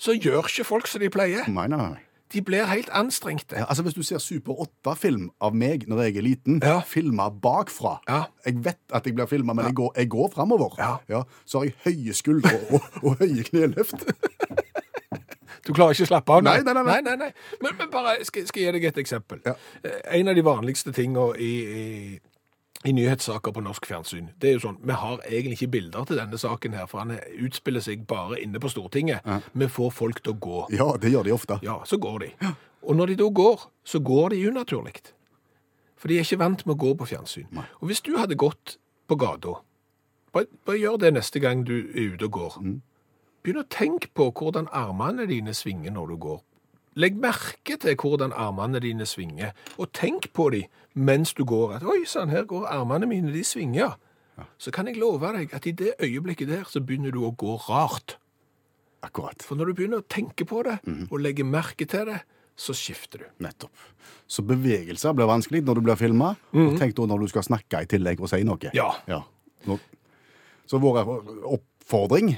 Så 0.02 0.18
gjør 0.18 0.46
ikke 0.50 0.66
folk 0.66 0.90
som 0.90 1.02
de 1.02 1.10
pleier. 1.14 1.46
Nei, 1.50 1.68
nei, 1.70 1.78
nei. 1.78 2.07
De 2.34 2.42
blir 2.44 2.66
helt 2.68 2.90
anstrengte. 2.92 3.56
Ja, 3.56 3.66
altså 3.70 3.84
Hvis 3.84 3.94
du 3.96 4.02
ser 4.04 4.18
Super 4.20 4.54
8-film 4.66 5.30
av 5.42 5.56
meg 5.56 5.86
når 5.88 6.02
jeg 6.04 6.18
er 6.18 6.22
liten, 6.26 6.60
Ja. 6.64 6.80
filma 6.86 7.30
bakfra 7.30 8.00
Ja. 8.08 8.24
Jeg 8.46 8.64
vet 8.66 8.80
at 8.94 9.06
jeg 9.06 9.16
blir 9.16 9.26
filma, 9.28 9.54
men 9.54 9.66
jeg 9.66 9.76
går, 9.76 9.94
jeg 9.96 10.10
går 10.10 10.32
framover. 10.36 10.76
Ja. 11.10 11.24
så 11.46 11.60
har 11.60 11.66
jeg 11.66 11.76
høye 11.86 12.14
skuldre 12.14 12.60
og, 12.72 12.82
og 13.04 13.18
høye 13.24 13.44
kneløft. 13.44 14.04
Du 15.68 15.74
klarer 15.76 15.92
ikke 15.98 16.06
å 16.06 16.08
slappe 16.08 16.32
av? 16.32 16.44
Nei, 16.46 16.62
nei, 16.64 16.74
nei, 16.78 16.84
nei. 16.88 17.02
nei, 17.04 17.16
nei. 17.20 17.32
Men, 17.62 17.74
men 17.76 17.90
bare, 17.92 18.14
skal, 18.24 18.46
skal 18.48 18.62
jeg 18.62 18.70
gi 18.72 18.78
deg 18.78 18.86
et 18.88 19.00
eksempel. 19.02 19.42
Ja. 19.44 19.56
Eh, 19.84 19.98
En 20.22 20.30
av 20.32 20.38
de 20.38 20.44
vanligste 20.46 20.94
tingene 20.96 21.34
i, 21.44 21.50
i, 21.68 22.20
i 22.88 22.94
nyhetssaker 22.96 23.52
på 23.52 23.62
norsk 23.66 23.86
fjernsyn, 23.90 24.30
det 24.40 24.50
er 24.50 24.54
jo 24.56 24.62
sånn, 24.64 24.78
vi 24.88 24.96
har 24.96 25.18
egentlig 25.28 25.58
ikke 25.58 25.72
bilder 25.74 26.06
til 26.08 26.20
denne 26.22 26.38
saken 26.40 26.74
her, 26.78 26.86
for 26.88 27.02
han 27.04 27.12
er- 27.18 27.26
utspiller 27.44 27.84
seg 27.84 28.06
bare 28.08 28.40
inne 28.40 28.62
på 28.64 28.70
Stortinget. 28.72 29.26
Vi 29.54 29.68
får 29.68 29.92
folk 29.94 30.22
til 30.24 30.34
å 30.34 30.40
gå. 30.40 30.62
Ja, 30.72 30.88
det 30.98 31.12
gjør 31.12 31.24
de 31.28 31.32
ofte. 31.36 31.60
Ja, 31.64 31.80
så 31.84 32.00
går 32.00 32.20
de. 32.20 32.32
Og 32.88 32.96
når 32.96 33.08
de 33.12 33.16
da 33.20 33.30
går, 33.30 33.68
så 33.84 34.00
går 34.00 34.30
de 34.30 34.48
unaturlig. 34.48 34.96
For 35.98 36.08
de 36.08 36.18
er 36.20 36.24
ikke 36.24 36.38
vant 36.40 36.66
med 36.66 36.78
å 36.78 36.80
gå 36.80 36.94
på 36.98 37.08
fjernsyn. 37.10 37.48
Nei. 37.52 37.66
Og 37.82 37.90
hvis 37.90 38.02
du 38.06 38.16
hadde 38.18 38.36
gått 38.38 38.78
på 39.10 39.18
gata, 39.18 39.56
bare, 40.32 40.46
bare 40.66 40.78
gjør 40.80 40.98
det 41.00 41.14
neste 41.14 41.42
gang 41.42 41.64
du 41.66 41.74
er 41.96 42.14
ute 42.14 42.24
og 42.26 42.32
går. 42.32 42.58
Begynn 43.44 43.64
å 43.64 43.68
tenke 43.70 44.08
på 44.14 44.32
hvordan 44.32 44.68
armene 44.72 45.28
dine 45.28 45.54
svinger 45.54 45.92
når 45.92 46.08
du 46.08 46.18
går. 46.18 46.42
Legg 46.98 47.16
merke 47.22 47.78
til 47.80 47.96
hvordan 47.96 48.34
armene 48.34 48.80
dine 48.82 49.06
svinger, 49.06 49.52
og 49.78 49.92
tenk 49.94 50.32
på 50.34 50.50
dem 50.56 50.64
mens 50.98 51.34
du 51.38 51.44
går. 51.46 51.76
At, 51.78 51.84
Oi 51.86 52.04
sann, 52.10 52.30
her 52.34 52.44
går 52.50 52.66
armene 52.74 53.06
mine, 53.06 53.30
de 53.34 53.44
svinger. 53.46 53.96
Så 54.62 54.72
kan 54.74 54.86
jeg 54.90 54.98
love 55.02 55.30
deg 55.34 55.54
at 55.54 55.66
i 55.66 55.72
det 55.78 55.94
øyeblikket 56.02 56.50
der 56.50 56.64
så 56.70 56.82
begynner 56.82 57.14
du 57.14 57.24
å 57.26 57.32
gå 57.38 57.56
rart. 57.70 58.18
Akkurat. 59.06 59.42
For 59.46 59.56
når 59.58 59.70
du 59.72 59.74
begynner 59.78 60.02
å 60.02 60.08
tenke 60.10 60.46
på 60.50 60.64
det, 60.66 60.80
og 61.12 61.20
legge 61.22 61.46
merke 61.46 61.86
til 61.90 62.06
det, 62.10 62.20
så 62.58 62.74
skifter 62.74 63.22
du. 63.22 63.26
Nettopp. 63.46 63.74
Så 64.28 64.42
bevegelser 64.46 65.14
blir 65.14 65.30
vanskelig 65.30 65.62
når 65.66 65.78
du 65.78 65.82
blir 65.86 66.00
filma. 66.02 66.32
Og 66.58 66.78
tenk 66.82 66.96
da 66.98 67.06
når 67.06 67.26
du 67.26 67.28
skal 67.34 67.46
snakke 67.46 67.84
i 67.86 67.90
tillegg 67.90 68.22
og 68.26 68.30
si 68.34 68.42
noe. 68.46 68.72
Ja. 68.74 69.22
Nå- 69.70 69.80
Så 70.68 70.80
vår 70.84 70.98
oppfordring 71.46 72.34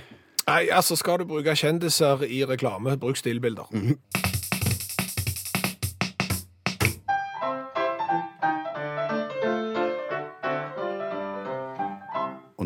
Nei, 0.49 0.67
altså 0.73 0.95
skal 0.97 1.19
du 1.21 1.25
bruke 1.29 1.53
kjendiser 1.55 2.23
i 2.25 2.39
reklame, 2.45 2.95
bruk 2.97 3.17
stillbilder. 3.19 3.67
Og 3.69 4.28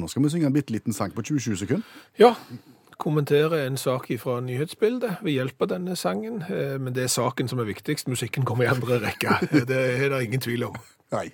nå 0.04 0.12
skal 0.12 0.24
vi 0.26 0.32
synge 0.34 0.50
en 0.52 0.56
bitte 0.56 0.74
liten 0.76 0.94
sang 0.96 1.14
på 1.16 1.24
20-20 1.26 1.60
sekunder. 1.64 1.98
Ja, 2.20 2.34
kommentere 3.02 3.64
en 3.66 3.78
sak 3.80 4.10
fra 4.22 4.38
nyhetsbildet 4.44 5.24
ved 5.26 5.34
hjelp 5.38 5.64
av 5.66 5.72
denne 5.74 5.96
sangen, 6.00 6.42
eh, 6.46 6.76
men 6.80 6.94
det 6.96 7.04
er 7.08 7.12
saken 7.12 7.50
som 7.52 7.60
er 7.64 7.68
viktigst. 7.72 8.08
Musikken 8.12 8.46
kommer 8.46 8.68
i 8.68 8.72
andre 8.74 9.00
rekke. 9.04 9.40
Det 9.70 9.80
er 10.04 10.10
det 10.14 10.22
ingen 10.28 10.44
tvil 10.44 10.68
om. 10.70 10.76
Nei. 11.14 11.28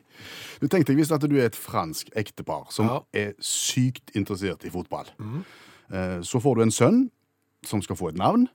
Du 0.61 0.67
tenkte 0.67 0.95
visst 0.97 1.11
at 1.15 1.23
du 1.23 1.35
er 1.39 1.47
et 1.49 1.55
fransk 1.55 2.09
ektepar 2.19 2.65
som 2.73 2.88
Ja. 2.89 2.99
er 3.13 3.33
sykt 3.39 4.11
interessert 4.15 4.65
i 4.67 4.71
fotball. 4.73 5.07
Mm. 5.19 5.43
Så 6.23 6.39
får 6.43 6.55
du 6.55 6.61
en 6.65 6.71
sønn 6.75 6.97
som 7.65 7.81
skal 7.81 7.95
få 7.95 8.09
et 8.11 8.17
navn. 8.19 8.47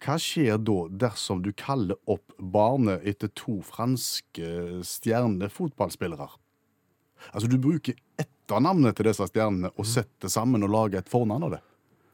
Hva 0.00 0.16
skjer 0.16 0.56
da 0.64 0.78
dersom 0.88 1.42
du 1.44 1.50
kaller 1.52 1.98
opp 2.08 2.32
barnet 2.40 3.04
etter 3.04 3.28
to 3.36 3.58
franske 3.60 4.80
stjernefotballspillere? 4.82 6.28
Altså, 7.34 7.48
du 7.52 7.58
bruker 7.60 7.94
etternavnet 8.50 8.96
til 8.98 9.06
disse 9.06 9.26
stjernene 9.30 9.70
og 9.78 9.86
setter 9.86 10.30
sammen 10.30 10.64
og 10.66 10.72
lager 10.74 11.00
et 11.00 11.10
fornavn 11.10 11.46
av 11.46 11.52
det. 11.54 11.60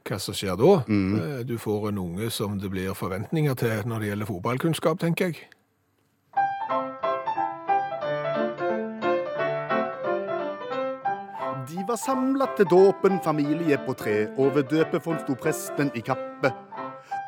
Hva 0.07 0.19
som 0.23 0.37
skjer 0.37 0.57
da? 0.61 0.73
Mm. 0.87 1.47
Du 1.49 1.57
får 1.59 1.89
en 1.89 1.99
unge 1.99 2.31
som 2.31 2.59
det 2.61 2.71
blir 2.71 2.95
forventninger 2.95 3.57
til 3.59 3.89
når 3.89 4.01
det 4.01 4.11
gjelder 4.11 4.29
fotballkunnskap, 4.29 5.01
tenker 5.01 5.33
jeg. 5.33 5.49
De 11.67 11.83
var 11.89 11.99
samla 11.99 12.47
til 12.57 12.69
dåpen, 12.71 13.19
familie 13.25 13.79
på 13.87 13.97
tre, 13.99 14.29
og 14.39 14.55
ved 14.55 14.71
døpefond 14.71 15.25
sto 15.25 15.35
presten 15.35 15.91
i 15.99 16.05
kappe. 16.05 16.53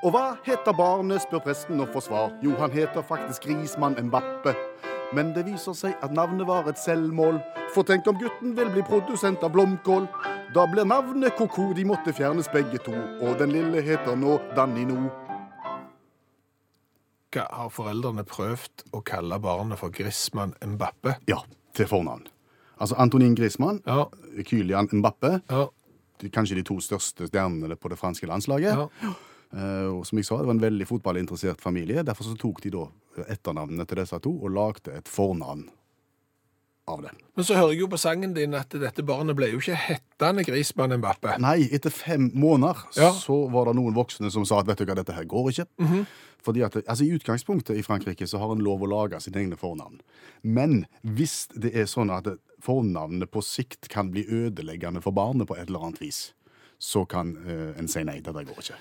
Og 0.07 0.13
hva 0.15 0.37
heter 0.47 0.77
barnet, 0.79 1.25
spør 1.25 1.43
presten 1.43 1.81
og 1.83 1.91
får 1.95 2.07
svar. 2.07 2.31
Jo, 2.45 2.55
han 2.61 2.71
heter 2.71 3.03
faktisk 3.03 3.49
Grismann 3.49 3.99
Mbappe. 3.99 4.55
Men 5.17 5.31
det 5.33 5.47
viser 5.47 5.73
seg 5.73 5.95
at 6.05 6.13
navnet 6.13 6.47
var 6.49 6.67
et 6.69 6.79
selvmål. 6.81 7.39
For 7.75 7.87
tenk 7.89 8.07
om 8.11 8.19
gutten 8.21 8.55
vil 8.59 8.69
bli 8.75 8.83
produsent 8.85 9.43
av 9.47 9.53
blomkål. 9.55 10.09
Da 10.55 10.67
blir 10.69 10.85
navnet 10.89 11.37
Koko, 11.37 11.71
de 11.77 11.85
måtte 11.89 12.13
fjernes 12.17 12.49
begge 12.53 12.81
to. 12.85 12.93
Og 13.25 13.39
den 13.41 13.53
lille 13.53 13.83
heter 13.85 14.17
nå 14.17 14.39
Danino. 14.57 15.09
Hva 17.33 17.45
har 17.53 17.69
foreldrene 17.73 18.25
prøvd 18.29 18.87
å 18.97 19.03
kalle 19.05 19.37
barnet 19.45 19.79
for 19.81 19.93
Grismann 19.93 20.55
Mbappe? 20.65 21.19
Ja, 21.29 21.43
til 21.77 21.89
fornavn. 21.91 22.25
Altså 22.81 22.97
Antonin 23.01 23.35
Grismann, 23.37 23.83
Ja, 23.87 24.07
Kylian 24.47 24.89
Mbappe. 24.93 25.41
ja, 25.51 25.67
Kanskje 26.35 26.57
de 26.57 26.63
to 26.67 26.81
største 26.83 27.29
stjernene 27.29 27.77
på 27.77 27.89
det 27.89 27.99
franske 27.99 28.27
landslaget. 28.27 28.75
ja. 28.75 29.13
Eh, 29.55 29.89
og 29.95 30.05
som 30.07 30.19
jeg 30.21 30.29
sa, 30.29 30.37
det 30.41 30.49
var 30.51 30.57
en 30.59 30.65
veldig 30.67 30.87
fotballinteressert 30.91 31.61
familie. 31.65 32.05
Derfor 32.05 32.29
så 32.29 32.37
tok 32.39 32.61
de 32.65 32.75
da 32.75 32.87
etternavnene 33.29 33.87
til 33.89 34.03
disse 34.03 34.19
to 34.25 34.33
og 34.45 34.53
lagde 34.55 34.95
et 34.99 35.09
fornavn 35.11 35.67
av 36.89 37.03
det. 37.05 37.11
Men 37.37 37.45
så 37.45 37.57
hører 37.59 37.75
jeg 37.75 37.83
jo 37.83 37.89
på 37.93 37.99
sangen 38.01 38.33
din 38.37 38.55
at 38.57 38.73
dette 38.81 39.05
barnet 39.05 39.37
ble 39.37 39.51
jo 39.53 39.59
ikke 39.61 39.77
hettende 39.77 40.45
Grismann 40.47 40.95
Mbappe. 41.01 41.35
Nei, 41.43 41.69
etter 41.75 41.93
fem 41.93 42.31
måneder 42.35 42.81
Ja. 42.97 43.11
så 43.13 43.43
var 43.53 43.69
det 43.69 43.77
noen 43.77 43.97
voksne 43.97 44.31
som 44.33 44.47
sa 44.49 44.61
at 44.63 44.67
vet 44.71 44.79
du 44.81 44.87
hva, 44.89 44.97
dette 44.97 45.13
her 45.17 45.29
går 45.29 45.51
ikke. 45.53 45.67
Fordi 46.45 46.63
at, 46.65 46.77
altså 46.87 47.05
I 47.05 47.13
utgangspunktet 47.19 47.77
i 47.77 47.83
Frankrike 47.85 48.27
så 48.31 48.39
har 48.41 48.53
en 48.55 48.63
lov 48.65 48.83
å 48.87 48.89
lage 48.89 49.21
sine 49.21 49.43
egne 49.43 49.59
fornavn. 49.59 50.01
Men 50.43 50.87
hvis 51.03 51.49
det 51.53 51.75
er 51.77 51.89
sånn 51.91 52.13
at 52.15 52.31
fornavnene 52.65 53.27
på 53.29 53.43
sikt 53.45 53.91
kan 53.93 54.11
bli 54.15 54.25
ødeleggende 54.25 55.03
for 55.05 55.13
barnet 55.13 55.49
på 55.51 55.59
et 55.59 55.69
eller 55.69 55.91
annet 55.91 56.01
vis, 56.01 56.33
så 56.79 57.05
kan 57.11 57.35
eh, 57.45 57.75
en 57.79 57.89
si 57.91 58.05
nei, 58.07 58.21
dette 58.23 58.45
går 58.47 58.63
ikke. 58.65 58.79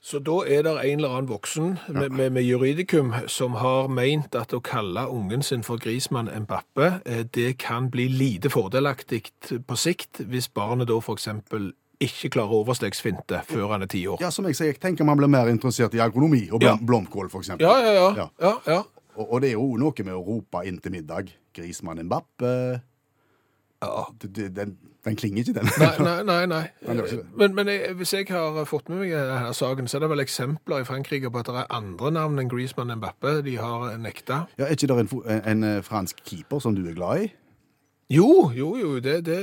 Så 0.00 0.20
da 0.22 0.36
er 0.46 0.62
det 0.62 0.72
en 0.78 1.00
eller 1.00 1.08
annen 1.16 1.28
voksen 1.28 1.72
med, 1.88 2.12
med, 2.14 2.30
med 2.32 2.42
juridikum 2.46 3.10
som 3.26 3.56
har 3.58 3.88
meint 3.90 4.34
at 4.38 4.54
å 4.54 4.60
kalle 4.64 5.08
ungen 5.10 5.42
sin 5.42 5.64
for 5.66 5.80
Grismann 5.82 6.30
Mbappe, 6.44 7.00
eh, 7.04 7.24
det 7.34 7.56
kan 7.58 7.90
bli 7.90 8.06
lite 8.08 8.50
fordelaktig 8.54 9.24
på 9.66 9.76
sikt 9.76 10.22
hvis 10.30 10.48
barnet 10.54 10.88
da 10.88 11.00
eksempel 11.16 11.72
ikke 11.98 12.30
klarer 12.30 12.60
overstegsfinte 12.60 13.40
før 13.48 13.72
han 13.74 13.82
er 13.82 13.90
ti 13.90 14.04
år. 14.06 14.20
Ja, 14.22 14.30
som 14.30 14.46
jeg 14.46 14.54
sier, 14.54 14.70
jeg 14.70 14.78
tenker 14.80 15.04
man 15.04 15.18
blir 15.18 15.30
mer 15.30 15.50
interessert 15.50 15.96
i 15.98 16.02
agronomi 16.02 16.44
og 16.52 16.60
blom, 16.62 16.78
Ja. 16.78 16.86
blomkål, 16.86 17.30
eksempel. 17.42 17.66
Ja, 17.66 17.78
ja, 17.82 17.92
ja. 17.92 18.08
Ja. 18.16 18.28
ja, 18.40 18.54
ja. 18.66 18.82
Og, 19.18 19.32
og 19.32 19.40
det 19.42 19.50
er 19.50 19.56
jo 19.58 19.72
noe 19.82 20.04
med 20.06 20.14
å 20.14 20.22
rope 20.22 20.62
inn 20.64 20.78
til 20.78 20.94
middag. 20.94 21.32
Grismann 21.58 22.04
Mbappe. 22.06 22.82
Ja. 23.82 24.04
Den, 24.22 24.76
den 25.04 25.16
klinger 25.16 25.38
ikke, 25.38 25.52
den. 25.60 25.68
Nei, 25.78 26.22
nei, 26.22 26.46
nei. 26.46 26.66
nei. 26.82 27.18
Men, 27.38 27.54
men 27.54 27.68
jeg, 27.68 27.94
hvis 27.96 28.12
jeg 28.12 28.26
har 28.30 28.64
fått 28.66 28.88
med 28.88 28.98
meg 29.04 29.12
denne 29.14 29.52
saken, 29.54 29.88
så 29.88 29.98
er 29.98 30.04
det 30.04 30.10
vel 30.10 30.22
eksempler 30.24 30.82
i 30.82 30.86
Frankrike 30.88 31.30
på 31.30 31.42
at 31.42 31.50
det 31.50 31.60
er 31.62 31.74
andre 31.78 32.10
navn 32.10 32.42
enn 32.42 32.50
Griezmann 32.50 32.90
Mbappe 32.98 33.38
de 33.46 33.54
har 33.60 33.92
nekta. 34.02 34.44
Ja, 34.58 34.66
er 34.66 34.74
ikke 34.74 34.90
det 34.90 34.98
en, 35.04 35.12
en, 35.24 35.44
en 35.52 35.68
eh, 35.68 35.82
fransk 35.86 36.24
keeper 36.26 36.58
som 36.64 36.74
du 36.74 36.82
er 36.88 36.98
glad 36.98 37.28
i? 37.28 37.30
Jo, 38.10 38.50
jo, 38.56 38.76
jo, 38.76 38.94
det, 39.04 39.26
det 39.26 39.38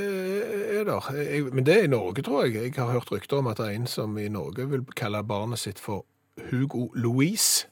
er 0.78 0.84
der. 0.84 1.12
Jeg, 1.14 1.44
men 1.54 1.66
det 1.66 1.78
er 1.78 1.84
i 1.84 1.90
Norge, 1.90 2.22
tror 2.22 2.44
jeg. 2.44 2.54
Jeg 2.54 2.74
har 2.76 2.92
hørt 2.92 3.12
rykter 3.12 3.38
om 3.38 3.46
at 3.46 3.60
det 3.62 3.66
er 3.66 3.78
en 3.78 3.86
som 3.86 4.18
i 4.18 4.28
Norge 4.28 4.68
vil 4.70 4.82
kalle 4.96 5.22
barnet 5.24 5.62
sitt 5.62 5.78
for 5.78 6.04
Hugo 6.50 6.90
Louise. 6.94 7.68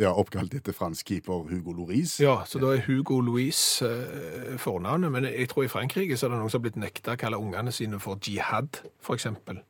Ja, 0.00 0.14
Oppkalt 0.16 0.54
etter 0.56 0.72
fransk 0.72 1.10
keeper 1.10 1.42
Hugo 1.50 1.74
Loris. 1.76 2.14
Ja, 2.22 2.38
så 2.48 2.60
da 2.62 2.70
er 2.72 2.84
Hugo 2.86 3.18
Louise 3.20 3.84
eh, 3.84 4.54
fornavnet. 4.60 5.12
Men 5.12 5.26
jeg 5.28 5.50
tror 5.52 5.66
i 5.66 5.72
Frankrike 5.72 6.16
så 6.16 6.26
er 6.26 6.32
det 6.32 6.38
noen 6.40 6.52
som 6.52 6.62
har 6.62 6.70
blitt 6.70 6.78
nekta 6.80 7.16
å 7.18 7.20
kalle 7.20 7.36
ungene 7.40 7.72
sine 7.74 8.00
for 8.00 8.16
jihad, 8.24 8.80
eksempel. 9.12 9.60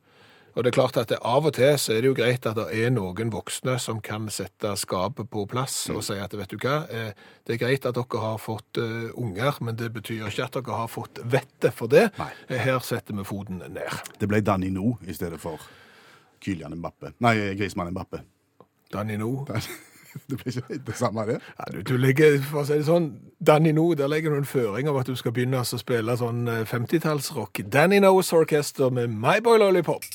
Og 0.55 0.63
det 0.63 0.71
er 0.71 0.75
klart 0.75 0.97
at 0.99 1.07
det, 1.11 1.17
av 1.23 1.45
og 1.47 1.53
til 1.55 1.77
så 1.79 1.93
er 1.95 2.01
det 2.03 2.09
jo 2.09 2.15
greit 2.15 2.47
at 2.47 2.57
det 2.57 2.65
er 2.75 2.89
noen 2.91 3.29
voksne 3.31 3.77
som 3.79 4.01
kan 4.03 4.25
sette 4.31 4.73
skapet 4.79 5.29
på 5.31 5.45
plass 5.51 5.77
og 5.93 6.01
si 6.03 6.17
at 6.19 6.33
vet 6.35 6.51
du 6.51 6.57
hva, 6.59 6.81
eh, 6.91 7.13
det 7.47 7.55
er 7.55 7.61
greit 7.61 7.87
at 7.87 7.95
dere 7.95 8.23
har 8.23 8.39
fått 8.39 8.79
eh, 8.83 9.11
unger, 9.19 9.59
men 9.63 9.79
det 9.79 9.91
betyr 9.95 10.25
ikke 10.27 10.47
at 10.49 10.57
dere 10.59 10.79
har 10.81 10.91
fått 10.91 11.21
vettet 11.23 11.75
for 11.75 11.91
det. 11.91 12.09
Nei. 12.19 12.31
Eh, 12.49 12.59
Her 12.67 12.79
setter 12.83 13.15
vi 13.19 13.27
foten 13.27 13.63
ned. 13.67 13.99
Det 14.19 14.27
ble 14.31 14.39
Danny 14.43 14.71
No 14.75 14.97
i 15.07 15.15
stedet 15.15 15.39
for 15.43 15.59
Kylian 16.43 16.75
Mbappe. 16.79 17.15
Nei, 17.23 17.35
Grismann 17.59 17.91
Mbappe. 17.95 18.23
Danny 18.91 19.15
No. 19.19 19.45
Det 20.29 20.37
blir 20.37 20.57
ikke 20.57 20.79
det 20.87 20.95
samme, 20.95 21.25
det. 21.27 21.39
Ja, 21.59 21.67
du, 21.71 21.81
du 21.87 21.95
legger, 21.97 22.39
for 22.43 22.63
å 22.63 22.65
si 22.67 22.79
det 22.79 22.87
sånn, 22.87 23.11
Danny 23.39 23.73
No, 23.75 23.91
der 23.97 24.11
legger 24.11 24.33
du 24.33 24.41
en 24.41 24.47
føring 24.47 24.89
av 24.91 25.01
at 25.01 25.11
du 25.11 25.15
skal 25.19 25.33
begynne 25.35 25.61
å 25.61 25.67
spille 25.67 26.17
sånn 26.19 26.45
eh, 26.51 26.63
50-tallsrock. 26.67 27.63
Danny 27.71 28.01
Knows 28.01 28.33
Orchester 28.35 28.91
med 28.93 29.13
My 29.13 29.39
Boy 29.43 29.61
Lollipop. 29.61 30.05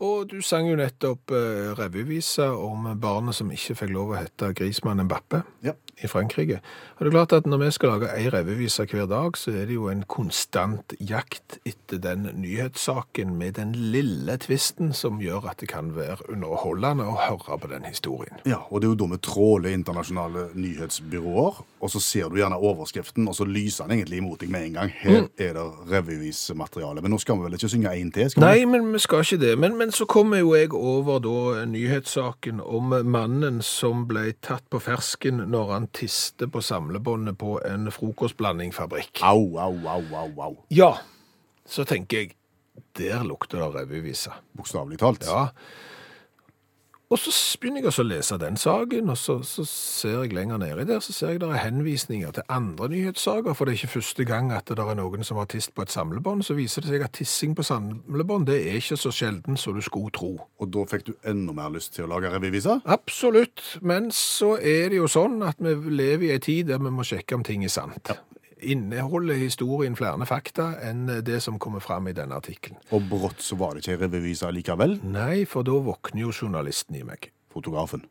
Og 0.00 0.30
du 0.30 0.38
sang 0.40 0.64
jo 0.64 0.78
nettopp 0.80 1.32
uh, 1.36 1.74
revyvise 1.76 2.46
om 2.56 2.86
barnet 3.00 3.36
som 3.36 3.50
ikke 3.52 3.76
fikk 3.82 3.90
lov 3.92 4.14
å 4.14 4.20
hete 4.22 4.48
Grismannen 4.56 5.08
Bappe. 5.10 5.42
Ja. 5.64 5.74
I 6.04 6.08
Frankrike. 6.10 6.60
Og 6.96 7.04
det 7.04 7.10
er 7.10 7.16
klart 7.16 7.32
at 7.36 7.48
når 7.48 7.62
vi 7.64 7.70
skal 7.76 7.94
lage 7.94 8.10
ei 8.16 8.28
revevise 8.32 8.86
hver 8.90 9.06
dag, 9.10 9.36
så 9.38 9.52
er 9.52 9.68
det 9.68 9.76
jo 9.76 9.88
en 9.92 10.02
konstant 10.08 10.94
jakt 11.00 11.58
etter 11.68 12.00
den 12.02 12.28
nyhetssaken 12.40 13.34
med 13.38 13.56
den 13.58 13.72
lille 13.74 14.36
tvisten 14.40 14.94
som 14.96 15.20
gjør 15.22 15.50
at 15.52 15.60
det 15.60 15.70
kan 15.72 15.92
være 15.96 16.30
underholdende 16.32 17.06
å 17.08 17.18
høre 17.20 17.58
på 17.60 17.70
den 17.72 17.86
historien. 17.88 18.40
Ja, 18.48 18.62
og 18.68 18.80
det 18.80 18.88
er 18.88 18.94
jo 18.94 19.00
da 19.02 19.10
vi 19.14 19.20
tråler 19.24 19.74
internasjonale 19.74 20.48
nyhetsbyråer, 20.54 21.60
og 21.80 21.92
så 21.92 22.02
ser 22.04 22.28
du 22.28 22.40
gjerne 22.40 22.58
overskriften, 22.60 23.28
og 23.28 23.36
så 23.36 23.46
lyser 23.48 23.88
den 23.88 24.00
egentlig 24.00 24.20
imot 24.20 24.40
deg 24.42 24.52
med 24.52 24.66
en 24.68 24.78
gang. 24.78 24.94
Her 25.00 25.22
er 25.40 25.56
det 25.56 25.66
revyvisemateriale. 25.90 27.02
Men 27.02 27.14
nå 27.14 27.20
skal 27.22 27.38
vi 27.38 27.46
vel 27.46 27.56
ikke 27.56 27.70
synge 27.72 27.94
én 27.96 28.12
til? 28.14 28.32
Nei, 28.40 28.64
men 28.68 28.92
vi 28.92 29.00
skal 29.02 29.24
ikke 29.24 29.40
det. 29.40 29.54
Men, 29.58 29.76
men 29.80 29.92
så 29.94 30.06
kommer 30.10 30.42
jo 30.42 30.54
jeg 30.56 30.74
over 30.76 31.20
da 31.24 31.64
nyhetssaken 31.70 32.60
om 32.60 32.94
mannen 33.08 33.60
som 33.64 34.06
ble 34.10 34.30
tatt 34.44 34.66
på 34.70 34.80
fersken 34.82 35.44
når 35.50 35.72
han 35.74 35.89
tiste 35.92 36.48
på 36.48 36.62
samlebåndet 36.62 37.38
på 37.38 37.58
en 37.66 37.90
frokostblandingfabrikk. 37.92 39.22
Au, 39.22 39.58
au, 39.58 39.78
au, 39.88 40.04
au, 40.22 40.42
au. 40.42 40.56
Ja, 40.68 40.94
så 41.66 41.84
tenker 41.84 42.24
jeg, 42.24 42.36
der 42.98 43.24
lukter 43.24 43.60
det 43.60 43.74
revyvise. 43.74 44.32
Bokstavelig 44.56 44.98
talt. 44.98 45.26
Ja. 45.26 45.48
Og 47.10 47.18
så 47.18 47.32
begynner 47.58 47.82
jeg 47.82 47.90
å 47.90 48.04
lese 48.06 48.36
den 48.38 48.54
saken, 48.60 49.08
og 49.10 49.16
så, 49.18 49.40
så 49.42 49.64
ser 49.66 50.20
jeg 50.20 50.34
lenger 50.36 50.60
nede 50.62 50.84
der, 50.86 51.00
så 51.02 51.10
ser 51.10 51.32
jeg 51.32 51.40
der 51.42 51.56
er 51.56 51.64
henvisninger 51.64 52.30
til 52.36 52.46
andre 52.46 52.86
nyhetssaker, 52.92 53.56
for 53.58 53.66
det 53.66 53.74
er 53.74 53.80
ikke 53.80 53.96
første 53.96 54.26
gang 54.28 54.52
at 54.54 54.70
det 54.70 54.78
er 54.78 54.94
noen 54.94 55.26
som 55.26 55.40
har 55.42 55.48
tist 55.50 55.74
på 55.74 55.82
et 55.82 55.90
samlebånd, 55.90 56.46
så 56.46 56.54
viser 56.54 56.86
det 56.86 56.92
seg 56.92 57.02
at 57.08 57.16
tissing 57.18 57.58
på 57.58 57.66
samlebånd, 57.66 58.46
det 58.46 58.60
er 58.62 58.78
ikke 58.78 59.00
så 59.02 59.10
sjelden 59.10 59.58
som 59.58 59.74
du 59.74 59.82
skulle 59.82 60.14
tro. 60.14 60.36
Og 60.62 60.70
da 60.70 60.86
fikk 60.92 61.08
du 61.10 61.12
enda 61.26 61.56
mer 61.58 61.74
lyst 61.74 61.96
til 61.98 62.06
å 62.06 62.12
lage 62.14 62.30
reviviser? 62.30 62.78
Absolutt, 62.86 63.64
men 63.82 64.12
så 64.14 64.54
er 64.62 64.92
det 64.94 65.02
jo 65.02 65.10
sånn 65.10 65.40
at 65.50 65.58
vi 65.58 65.74
lever 65.90 66.28
i 66.28 66.34
ei 66.36 66.44
tid 66.46 66.70
der 66.70 66.78
vi 66.78 66.94
må 66.94 67.02
sjekke 67.10 67.40
om 67.40 67.42
ting 67.42 67.66
er 67.66 67.74
sant. 67.74 68.14
Inneholder 68.62 69.38
historien 69.40 69.96
flere 69.96 70.26
fakta 70.28 70.72
enn 70.84 71.06
det 71.24 71.40
som 71.44 71.58
kommer 71.58 71.80
fram 71.80 72.08
i 72.10 72.14
denne 72.16 72.36
artikkelen? 72.36 72.78
Og 72.92 73.08
brått 73.08 73.42
så 73.44 73.56
var 73.60 73.74
det 73.74 73.84
ikke 73.84 73.96
ei 73.96 74.00
revyvise 74.04 74.50
likevel. 74.52 74.98
Nei, 75.04 75.44
for 75.48 75.66
da 75.66 75.76
våkner 75.80 76.26
jo 76.26 76.32
journalisten 76.34 76.98
i 77.00 77.04
meg. 77.06 77.30
Fotografen. 77.50 78.04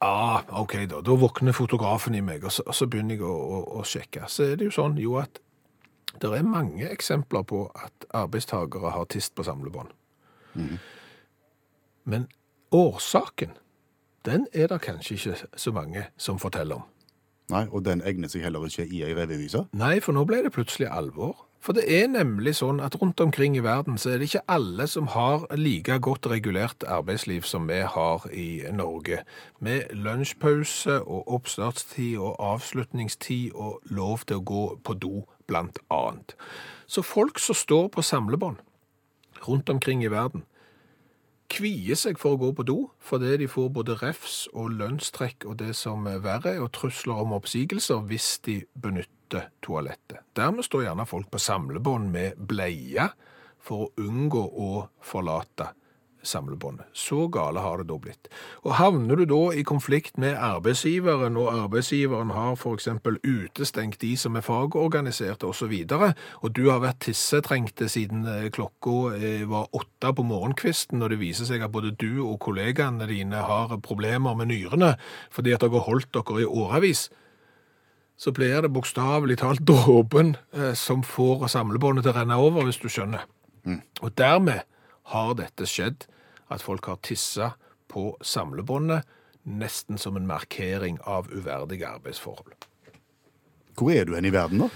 Ah, 0.00 0.40
ok 0.60 0.74
da. 0.88 1.02
Da 1.04 1.14
våkner 1.20 1.52
fotografen 1.52 2.14
i 2.16 2.22
meg, 2.24 2.44
og 2.44 2.52
så, 2.52 2.64
og 2.66 2.74
så 2.74 2.88
begynner 2.88 3.18
jeg 3.18 3.26
å, 3.28 3.34
å, 3.36 3.62
å 3.80 3.84
sjekke. 3.84 4.24
Så 4.32 4.48
er 4.48 4.56
det 4.56 4.70
jo 4.70 4.76
sånn, 4.78 4.96
jo 5.00 5.18
at 5.20 5.42
det 6.20 6.30
er 6.34 6.46
mange 6.46 6.88
eksempler 6.88 7.44
på 7.46 7.66
at 7.76 8.06
arbeidstagere 8.16 8.94
har 8.96 9.04
tist 9.12 9.34
på 9.36 9.44
samlebånd. 9.46 9.92
Men 12.04 12.26
årsaken, 12.74 13.52
den 14.26 14.46
er 14.52 14.72
det 14.72 14.80
kanskje 14.82 15.14
ikke 15.14 15.36
så 15.56 15.72
mange 15.72 16.08
som 16.16 16.40
forteller 16.40 16.80
om. 16.80 16.88
Nei, 17.50 17.66
og 17.70 17.84
den 17.86 18.02
egner 18.06 18.30
seg 18.30 18.44
heller 18.46 18.64
ikke 18.66 18.86
i 18.86 19.04
ei 19.06 19.14
revyvise. 19.16 19.66
Nei, 19.76 19.98
for 20.04 20.16
nå 20.16 20.24
ble 20.28 20.42
det 20.46 20.52
plutselig 20.54 20.90
alvor. 20.90 21.46
For 21.60 21.76
det 21.76 21.82
er 21.92 22.06
nemlig 22.08 22.54
sånn 22.56 22.78
at 22.80 22.94
rundt 23.02 23.20
omkring 23.20 23.58
i 23.58 23.62
verden 23.64 23.98
så 24.00 24.14
er 24.14 24.20
det 24.20 24.30
ikke 24.30 24.46
alle 24.48 24.86
som 24.88 25.10
har 25.12 25.44
like 25.60 25.98
godt 26.00 26.30
regulert 26.32 26.86
arbeidsliv 26.88 27.44
som 27.44 27.66
vi 27.68 27.82
har 27.84 28.24
i 28.32 28.62
Norge. 28.72 29.20
Med 29.60 29.92
lunsjpause 29.92 31.02
og 31.02 31.28
oppstartstid 31.36 32.16
og 32.16 32.40
avslutningstid 32.40 33.52
og 33.52 33.92
lov 33.92 34.24
til 34.24 34.40
å 34.40 34.46
gå 34.52 34.64
på 34.80 34.96
do, 35.04 35.14
blant 35.50 35.82
annet. 35.92 36.32
Så 36.88 37.04
folk 37.04 37.38
som 37.38 37.58
står 37.58 37.90
på 37.92 38.02
samlebånd 38.08 38.56
rundt 39.44 39.68
omkring 39.68 40.04
i 40.04 40.10
verden, 40.12 40.46
kvier 41.50 41.98
seg 41.98 42.18
for 42.20 42.36
å 42.36 42.40
gå 42.40 42.50
på 42.56 42.66
do, 42.68 42.78
fordi 43.02 43.36
de 43.42 43.48
får 43.50 43.72
både 43.74 43.98
refs 44.00 44.44
og 44.54 44.76
lønnstrekk 44.78 45.48
og 45.50 45.58
det 45.62 45.74
som 45.78 46.06
er 46.10 46.22
verre, 46.24 46.56
og 46.62 46.72
trusler 46.76 47.24
om 47.24 47.34
oppsigelser 47.36 48.06
hvis 48.10 48.36
de 48.46 48.60
benytter 48.74 49.50
toalettet. 49.64 50.22
Dermed 50.38 50.66
står 50.66 50.86
gjerne 50.88 51.08
folk 51.08 51.30
på 51.32 51.42
samlebånd 51.42 52.10
med 52.14 52.40
bleie 52.50 53.10
for 53.60 53.86
å 53.86 54.06
unngå 54.06 54.46
å 54.46 54.70
forlate 55.04 55.72
samlebåndet. 56.22 56.86
Så 56.92 57.28
gale 57.32 57.60
har 57.60 57.80
det 57.80 57.88
da 57.90 57.96
blitt. 58.00 58.28
Og 58.64 58.74
havner 58.78 59.20
du 59.20 59.24
da 59.28 59.40
i 59.56 59.64
konflikt 59.66 60.18
med 60.20 60.36
arbeidsgiveren, 60.36 61.36
og 61.40 61.52
arbeidsgiveren 61.54 62.32
har 62.36 62.58
eksempel 62.72 63.18
utestengt 63.24 64.00
de 64.00 64.14
som 64.16 64.36
er 64.36 64.44
fagorganiserte 64.44 65.48
og 65.48 65.54
så 65.54 65.66
videre, 65.70 66.12
og 66.42 66.54
du 66.56 66.70
har 66.70 66.82
vært 66.84 67.02
tissetrengte 67.06 67.88
siden 67.88 68.26
eh, 68.28 68.50
klokka 68.52 69.14
eh, 69.16 69.46
var 69.48 69.70
åtte 69.76 70.12
på 70.16 70.26
morgenkvisten, 70.26 71.02
og 71.02 71.10
det 71.10 71.20
viser 71.20 71.48
seg 71.48 71.64
at 71.64 71.72
både 71.72 71.94
du 72.00 72.22
og 72.24 72.38
kollegaene 72.40 73.08
dine 73.10 73.42
har 73.46 73.76
problemer 73.84 74.36
med 74.38 74.50
nyrene 74.52 74.94
fordi 75.30 75.54
at 75.54 75.64
dere 75.64 75.78
har 75.78 75.88
holdt 75.88 76.12
dere 76.14 76.42
i 76.42 76.48
årevis, 76.48 77.08
så 78.20 78.32
blir 78.36 78.60
det 78.62 78.72
bokstavelig 78.72 79.38
talt 79.40 79.64
dråpen 79.70 80.36
eh, 80.52 80.74
som 80.78 81.04
får 81.06 81.48
samlebåndet 81.52 82.04
til 82.04 82.14
å 82.14 82.18
renne 82.20 82.40
over, 82.40 82.66
hvis 82.68 82.80
du 82.82 82.88
skjønner. 82.92 83.24
Og 84.00 84.12
dermed 84.18 84.64
har 85.12 85.34
dette 85.38 85.66
skjedd, 85.68 86.06
at 86.50 86.62
folk 86.62 86.86
har 86.90 87.00
tissa 87.06 87.54
på 87.90 88.12
samlebåndet, 88.22 89.06
nesten 89.50 89.98
som 89.98 90.16
en 90.16 90.28
markering 90.28 91.00
av 91.08 91.30
uverdige 91.32 91.88
arbeidsforhold. 91.88 92.54
Hvor 93.78 93.92
er 93.94 94.04
du 94.04 94.14
hen 94.14 94.28
i 94.28 94.34
verden, 94.34 94.66
da? 94.66 94.68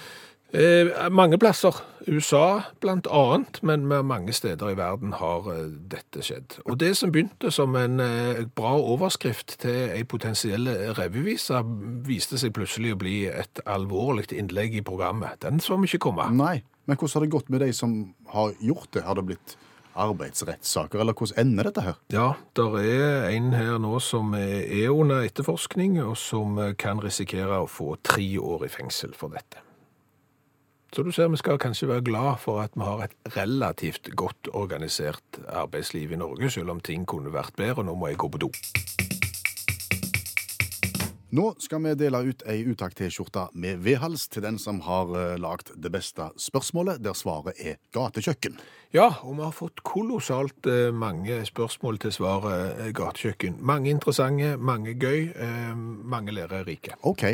Eh, 0.55 1.11
mange 1.11 1.39
plasser. 1.39 1.75
USA 2.07 2.61
blant 2.81 3.09
annet, 3.11 3.59
men 3.63 3.89
mange 3.89 4.33
steder 4.33 4.71
i 4.71 4.77
verden 4.79 5.17
har 5.19 5.49
eh, 5.51 5.65
dette 5.91 6.23
skjedd. 6.23 6.61
Og 6.65 6.79
det 6.79 6.93
som 6.95 7.11
begynte 7.11 7.51
som 7.51 7.75
en 7.75 7.99
eh, 8.01 8.45
bra 8.55 8.77
overskrift 8.79 9.57
til 9.65 9.91
ei 9.97 10.05
potensiell 10.07 10.71
revyvise, 10.95 11.59
viste 12.07 12.39
seg 12.39 12.55
plutselig 12.55 12.95
å 12.95 13.01
bli 13.03 13.17
et 13.33 13.65
alvorlig 13.67 14.31
innlegg 14.31 14.79
i 14.79 14.85
programmet. 14.87 15.41
Den 15.43 15.59
så 15.65 15.81
vi 15.81 15.91
ikke 15.91 16.05
komme. 16.07 16.29
Nei. 16.39 16.61
Men 16.87 17.01
hvordan 17.01 17.17
har 17.17 17.25
det 17.25 17.35
gått 17.35 17.51
med 17.51 17.65
de 17.65 17.73
som 17.75 17.99
har 18.31 18.55
gjort 18.63 18.93
det? 18.95 19.03
Har 19.09 19.19
det 19.19 19.27
blitt 19.33 19.57
arbeidsrettssaker, 19.95 21.01
eller 21.01 21.17
hvordan 21.17 21.47
ender 21.47 21.71
dette 21.71 21.85
her? 21.85 22.01
Ja, 22.13 22.31
der 22.57 22.79
er 22.81 23.29
en 23.35 23.53
her 23.55 23.79
nå 23.83 23.99
som 24.03 24.35
er 24.39 24.91
under 24.91 25.27
etterforskning, 25.27 26.01
og 26.03 26.17
som 26.21 26.59
kan 26.79 27.03
risikere 27.03 27.63
å 27.63 27.71
få 27.71 27.95
tre 28.03 28.27
år 28.41 28.67
i 28.67 28.73
fengsel 28.73 29.15
for 29.19 29.35
dette. 29.35 29.63
Så 30.95 31.03
du 31.03 31.11
ser, 31.11 31.27
vi 31.27 31.41
skal 31.41 31.59
kanskje 31.59 31.89
være 31.91 32.05
glad 32.07 32.37
for 32.39 32.61
at 32.63 32.77
vi 32.79 32.87
har 32.87 33.01
et 33.09 33.15
relativt 33.35 34.13
godt 34.15 34.53
organisert 34.55 35.41
arbeidsliv 35.51 36.15
i 36.15 36.21
Norge, 36.21 36.51
selv 36.55 36.71
om 36.71 36.81
ting 36.81 37.03
kunne 37.07 37.35
vært 37.35 37.57
bedre. 37.59 37.83
Nå 37.83 37.97
må 37.99 38.13
jeg 38.13 38.21
gå 38.23 38.31
på 38.31 38.45
do. 38.47 38.53
Nå 41.35 41.49
skal 41.59 41.81
vi 41.83 41.97
dele 41.99 42.21
ut 42.29 42.45
ei 42.47 42.61
utakt-T-skjorte 42.63 43.49
med 43.59 43.81
vedhals 43.83 44.29
til 44.31 44.45
den 44.45 44.55
som 44.63 44.79
har 44.87 45.09
uh, 45.11 45.35
lagd 45.43 45.73
det 45.83 45.91
beste 45.91 46.29
spørsmålet, 46.39 47.01
der 47.03 47.17
svaret 47.19 47.59
er 47.59 47.81
gatekjøkken. 47.97 48.61
Ja, 48.95 49.09
og 49.27 49.35
vi 49.35 49.43
har 49.43 49.55
fått 49.55 49.81
kolossalt 49.83 50.69
eh, 50.71 50.93
mange 50.95 51.41
spørsmål 51.49 51.97
til 52.05 52.13
svaret 52.15 52.79
eh, 52.85 52.91
gatekjøkken. 52.95 53.57
Mange 53.67 53.91
interessante, 53.91 54.53
mange 54.55 54.95
gøy, 54.95 55.33
eh, 55.35 55.73
mange 55.75 56.31
lærerike. 56.37 56.95
OK, 57.03 57.25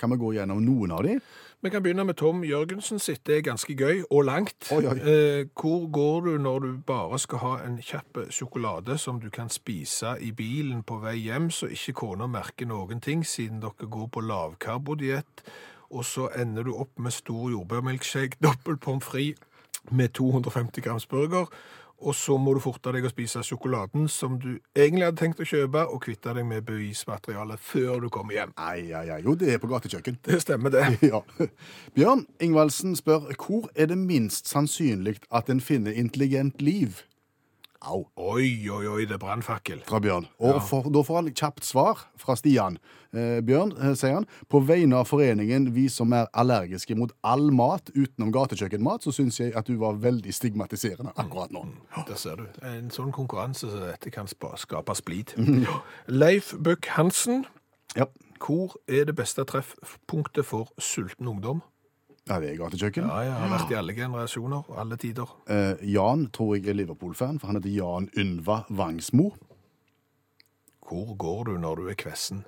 kan 0.00 0.10
vi 0.10 0.18
gå 0.18 0.32
gjennom 0.34 0.64
noen 0.66 0.96
av 0.96 1.06
de? 1.06 1.20
Vi 1.64 1.70
kan 1.70 1.82
begynne 1.82 2.04
med 2.04 2.14
Tom 2.14 2.42
Jørgensen 2.44 2.98
sitt. 2.98 3.22
Det 3.26 3.38
er 3.38 3.40
ganske 3.40 3.72
gøy 3.74 4.02
og 4.10 4.24
langt. 4.28 4.66
Oi, 4.72 4.82
oi. 4.84 4.98
Eh, 5.00 5.46
hvor 5.56 5.86
går 5.88 6.20
du 6.20 6.34
når 6.38 6.58
du 6.58 6.66
bare 6.86 7.18
skal 7.18 7.40
ha 7.40 7.52
en 7.64 7.78
kjapp 7.80 8.18
sjokolade 8.28 8.98
som 9.00 9.16
du 9.20 9.30
kan 9.32 9.48
spise 9.48 10.12
i 10.20 10.28
bilen 10.36 10.82
på 10.82 10.98
vei 11.00 11.14
hjem, 11.22 11.48
så 11.48 11.70
ikke 11.72 11.94
kona 12.02 12.26
merker 12.28 12.68
noen 12.68 13.00
ting, 13.00 13.24
siden 13.24 13.62
dere 13.62 13.88
går 13.88 14.10
på 14.12 14.20
lavkarbodiett, 14.20 15.40
og 15.88 16.04
så 16.04 16.28
ender 16.36 16.68
du 16.68 16.74
opp 16.76 17.00
med 17.00 17.16
stor 17.16 17.48
jordbærmilkshake, 17.56 18.36
dobbel 18.44 18.76
pommes 18.76 19.08
frites 19.08 19.40
med 19.90 20.12
250 20.12 20.84
grams 20.84 21.06
burger, 21.06 21.48
og 22.04 22.14
så 22.16 22.36
må 22.40 22.54
du 22.56 22.60
forte 22.62 22.92
deg 22.94 23.06
å 23.06 23.12
spise 23.12 23.42
sjokoladen 23.46 24.06
som 24.12 24.36
du 24.40 24.50
egentlig 24.76 25.06
hadde 25.06 25.20
tenkt 25.20 25.40
å 25.40 25.48
kjøpe, 25.48 25.86
og 25.88 26.02
kvitte 26.04 26.34
deg 26.36 26.46
med 26.48 26.66
bevismaterialet 26.68 27.62
før 27.62 28.04
du 28.04 28.10
kommer 28.12 28.36
hjem. 28.36 28.52
Ai, 28.60 28.92
ai, 28.92 29.06
ai. 29.16 29.20
Jo, 29.24 29.36
det 29.38 29.54
er 29.54 29.62
på 29.62 29.70
gatekjøkken. 29.72 30.20
Det 30.24 30.40
stemmer, 30.44 30.74
det. 30.74 30.84
Ja. 31.14 31.20
Bjørn 31.94 32.24
Ingvaldsen 32.42 32.94
spør 32.98 33.28
hvor 33.38 33.68
er 33.76 33.90
det 33.90 33.98
minst 34.00 34.48
sannsynlig 34.50 35.18
at 35.34 35.50
en 35.52 35.60
finner 35.62 35.94
intelligent 35.96 36.62
liv? 36.64 37.02
Au. 37.84 38.04
Oi, 38.16 38.68
oi, 38.72 38.86
oi, 38.88 39.04
det 39.04 39.16
er 39.16 39.20
brannfakkel. 39.22 39.82
Fra 39.88 39.98
Bjørn. 40.00 40.26
Og 40.40 40.60
for, 40.64 40.86
da 40.92 41.02
får 41.04 41.18
han 41.20 41.28
kjapt 41.36 41.64
svar 41.68 42.00
fra 42.20 42.36
Stian. 42.38 42.78
Eh, 43.14 43.40
Bjørn, 43.46 43.74
eh, 43.76 43.92
sier 43.98 44.14
han, 44.18 44.26
på 44.50 44.60
vegne 44.66 44.96
av 44.98 45.06
foreningen 45.10 45.68
Vi 45.74 45.84
som 45.92 46.12
er 46.16 46.26
allergiske 46.34 46.96
mot 46.98 47.12
all 47.22 47.50
mat 47.54 47.90
utenom 47.94 48.32
gatekjøkkenmat, 48.34 49.04
så 49.04 49.12
syns 49.14 49.38
jeg 49.40 49.54
at 49.56 49.66
du 49.68 49.76
var 49.78 50.00
veldig 50.02 50.32
stigmatiserende 50.34 51.12
akkurat 51.20 51.52
nå. 51.54 51.66
Der 52.08 52.16
ser 52.18 52.36
du. 52.40 52.46
En 52.66 52.88
sånn 52.94 53.12
konkurranse 53.14 53.68
som 53.70 53.84
dette 53.84 54.10
kan 54.14 54.26
skape 54.30 54.96
splid. 54.98 55.34
Leif 56.08 56.54
Bøck 56.58 56.86
Hansen, 56.96 57.44
Ja. 57.96 58.06
hvor 58.40 58.74
er 58.88 59.04
det 59.04 59.14
beste 59.16 59.44
treffpunktet 59.44 60.44
for 60.44 60.72
sulten 60.78 61.28
ungdom? 61.30 61.62
Ja, 62.28 62.38
det 62.40 62.50
er 62.54 62.56
gatekjøkken. 62.60 63.08
Ja, 63.10 63.18
jeg 63.26 63.32
har 63.36 63.50
vært 63.52 63.72
i 63.74 63.76
alle 63.80 63.94
generasjoner, 63.96 64.70
alle 64.80 64.96
tider. 65.00 65.34
Eh, 65.50 65.82
Jan 65.92 66.28
tror 66.32 66.54
jeg 66.56 66.68
er 66.72 66.78
Liverpool-fan, 66.78 67.38
for 67.40 67.50
han 67.52 67.58
heter 67.60 67.74
Jan 67.74 68.08
Ynva 68.16 68.62
Vangsmo. 68.70 69.32
Hvor 70.84 71.14
går 71.16 71.44
du 71.48 71.52
når 71.60 71.76
du 71.82 71.86
er 71.92 71.96
kvessen? 72.00 72.42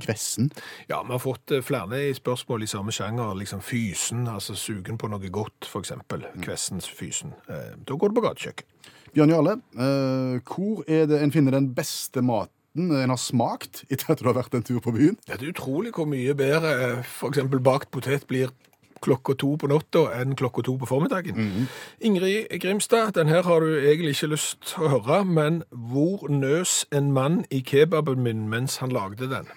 Kvessen. 0.00 0.52
Ja, 0.90 1.00
vi 1.02 1.10
har 1.16 1.18
fått 1.22 1.50
eh, 1.54 1.62
flere 1.66 1.98
spørsmål 2.14 2.62
i 2.62 2.70
samme 2.70 2.92
sjanger, 2.94 3.34
liksom 3.38 3.62
fysen, 3.62 4.26
altså 4.30 4.54
sugen 4.58 4.98
på 4.98 5.10
noe 5.10 5.30
godt, 5.34 5.66
for 5.66 5.82
eksempel. 5.82 6.26
Kvessens 6.44 6.86
fysen. 6.90 7.34
Eh, 7.50 7.72
Da 7.86 7.94
går 7.98 8.10
det 8.12 8.18
på 8.20 8.24
gatekjøkken. 8.28 8.66
Bjørn 9.14 9.32
Jarle, 9.34 9.56
eh, 9.74 10.36
hvor 10.46 10.84
er 10.86 11.06
det 11.10 11.18
en 11.24 11.32
finner 11.34 11.56
den 11.58 11.72
beste 11.74 12.22
maten 12.22 12.54
en 12.78 13.10
har 13.10 13.18
smakt 13.18 13.84
etter 13.90 14.12
at 14.14 14.20
du 14.22 14.28
har 14.28 14.36
vært 14.38 14.54
en 14.54 14.62
tur 14.66 14.80
på 14.84 14.92
byen? 14.94 15.16
Det 15.26 15.40
er 15.40 15.50
utrolig 15.50 15.92
hvor 15.96 16.06
mye 16.06 16.34
bedre 16.38 16.74
f.eks. 17.00 17.14
for 17.18 17.32
eksempel 17.32 17.60
bakt 17.60 17.90
potet 17.90 18.26
blir 18.30 18.52
klokka 19.00 19.32
to 19.40 19.54
på 19.56 19.68
natta 19.70 20.02
enn 20.20 20.34
klokka 20.36 20.62
to 20.66 20.74
på 20.76 20.86
formiddagen. 20.86 21.66
Ingrid 22.04 22.50
Grimstad, 22.60 23.14
den 23.16 23.28
her 23.32 23.42
har 23.48 23.64
du 23.64 23.70
egentlig 23.78 24.12
ikke 24.12 24.28
lyst 24.34 24.60
til 24.74 24.84
å 24.84 24.90
høre, 24.98 25.22
men 25.24 25.62
hvor 25.72 26.28
nøs 26.28 26.84
en 26.92 27.08
mann 27.16 27.44
i 27.50 27.62
kebaben 27.64 28.20
min 28.22 28.46
mens 28.52 28.76
han 28.84 28.92
lagde 28.92 29.30
den? 29.32 29.48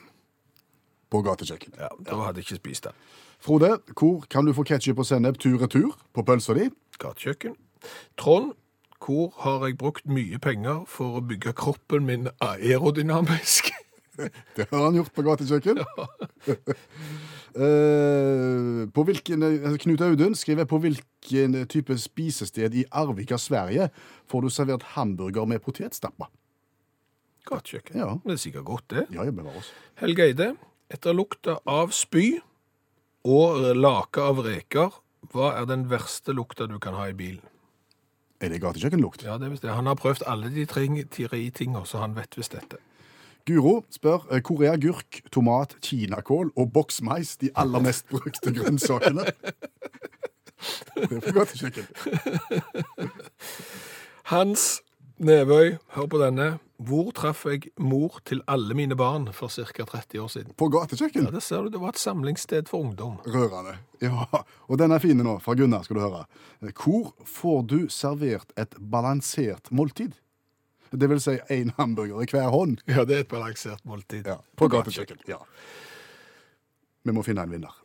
På 1.11 1.21
gatekjøkken. 1.21 1.75
Ja, 1.77 1.91
Da 2.07 2.21
hadde 2.23 2.39
jeg 2.39 2.47
ikke 2.47 2.61
spist 2.63 2.87
den. 2.87 2.95
Frode, 3.43 3.77
hvor 3.99 4.23
kan 4.31 4.47
du 4.47 4.53
få 4.55 4.63
ketsjup 4.63 5.03
og 5.03 5.05
sennep 5.05 5.37
tur-retur 5.37 5.91
på 6.15 6.23
pølsa 6.23 6.55
di? 6.55 6.69
Gatekjøkken. 7.03 7.57
Trond, 8.17 8.53
hvor 9.03 9.33
har 9.43 9.67
jeg 9.67 9.77
brukt 9.79 10.07
mye 10.07 10.39
penger 10.39 10.83
for 10.87 11.19
å 11.19 11.23
bygge 11.27 11.53
kroppen 11.59 12.07
min 12.07 12.29
aerodynamisk? 12.43 13.73
Det 14.55 14.67
har 14.69 14.83
han 14.85 14.99
gjort 14.99 15.13
på 15.15 15.25
gatekjøkken. 15.25 15.83
Eh, 17.53 18.89
på 18.89 19.03
hvilken, 19.05 19.43
altså 19.45 19.77
Knut 19.83 20.01
Audun 20.01 20.33
skriver 20.33 20.65
på 20.65 20.79
hvilken 20.81 21.59
type 21.69 21.93
spisested 22.01 22.73
i 22.73 22.81
Arvika, 22.89 23.37
Sverige 23.37 23.91
får 24.25 24.41
du 24.41 24.49
servert 24.49 24.87
hamburger 24.95 25.45
med 25.45 25.61
potetstappa? 25.61 26.31
Gatekjøkken. 27.45 27.99
Ja. 28.01 28.09
Det 28.25 28.33
er 28.33 28.41
sikkert 28.41 28.65
godt, 28.71 28.87
det. 28.95 29.05
Ja, 29.13 29.27
jeg 29.27 29.37
bevarer 29.37 29.61
oss. 29.61 29.69
Helge 30.01 30.25
Eide, 30.31 30.49
etter 30.89 31.13
lukta 31.13 31.59
av 31.69 31.93
spy 31.93 32.39
og 33.29 33.69
lake 33.77 34.25
av 34.33 34.41
reker, 34.49 34.97
hva 35.29 35.53
er 35.59 35.69
den 35.69 35.85
verste 35.93 36.33
lukta 36.33 36.65
du 36.65 36.79
kan 36.81 36.97
ha 36.97 37.05
i 37.11 37.17
bilen? 37.21 37.52
Er 38.43 38.49
det 38.51 38.59
gatekjøkkenlukt? 38.59 39.23
Ja, 39.23 39.37
det 39.39 39.47
er 39.47 39.53
visst 39.53 39.63
det. 39.63 39.71
Han 39.71 39.87
har 39.87 39.95
prøvd 39.95 40.25
alle 40.27 40.49
de 40.51 40.65
tre, 40.67 40.83
tinga, 41.55 41.85
så 41.87 42.01
han 42.01 42.15
vet 42.17 42.35
visst 42.35 42.51
dette. 42.51 42.77
Guro 43.47 43.85
spør 43.91 44.25
eh, 44.31 44.41
hvor 44.43 44.63
er 44.63 44.73
agurk, 44.75 45.21
tomat, 45.31 45.75
kinakål 45.83 46.51
og 46.55 46.73
boksmais 46.75 47.37
de 47.39 47.51
aller 47.55 47.79
mest 47.83 48.07
brukte 48.11 48.51
grønnsakene. 48.55 49.23
Det 50.95 51.11
er 51.11 51.23
på 51.23 51.33
gatekjøkken. 51.35 51.87
Hans 54.31 54.81
Nevøy, 55.17 55.77
hør 55.95 56.05
på 56.11 56.19
denne. 56.19 56.57
Hvor 56.83 57.11
traff 57.15 57.45
jeg 57.47 57.69
mor 57.79 58.19
til 58.27 58.41
alle 58.51 58.75
mine 58.75 58.95
barn 58.99 59.29
for 59.35 59.51
ca. 59.51 59.85
30 59.85 60.19
år 60.23 60.31
siden? 60.33 60.55
På 60.57 60.67
gatekjøkken? 60.73 61.29
Ja, 61.29 61.33
det 61.35 61.43
ser 61.45 61.63
du, 61.63 61.69
det 61.73 61.81
var 61.81 61.93
et 61.93 62.01
samlingssted 62.01 62.71
for 62.71 62.83
ungdom. 62.87 63.19
Rørende. 63.27 63.77
Ja, 64.03 64.25
og 64.67 64.81
den 64.81 64.91
er 64.91 65.03
fin 65.03 65.21
nå, 65.23 65.37
fra 65.43 65.55
Gunnar, 65.55 65.85
skal 65.87 65.99
du 65.99 66.03
høre. 66.03 66.25
Hvor 66.73 67.13
får 67.29 67.63
du 67.71 67.79
servert 67.93 68.51
et 68.59 68.75
balansert 68.79 69.71
måltid? 69.71 70.17
Det 70.93 71.09
vil 71.09 71.21
si 71.23 71.37
én 71.49 71.71
hamburger 71.77 72.21
i 72.21 72.27
hver 72.29 72.51
hånd. 72.53 72.83
Ja, 72.89 73.05
det 73.07 73.15
er 73.15 73.23
et 73.25 73.31
balansert 73.31 73.81
måltid. 73.87 74.27
Ja, 74.29 74.37
på 74.59 74.69
gatekjøkken. 74.69 75.23
Ja. 75.29 75.39
Vi 77.03 77.15
må 77.15 77.23
finne 77.25 77.47
en 77.47 77.55
vinner. 77.55 77.82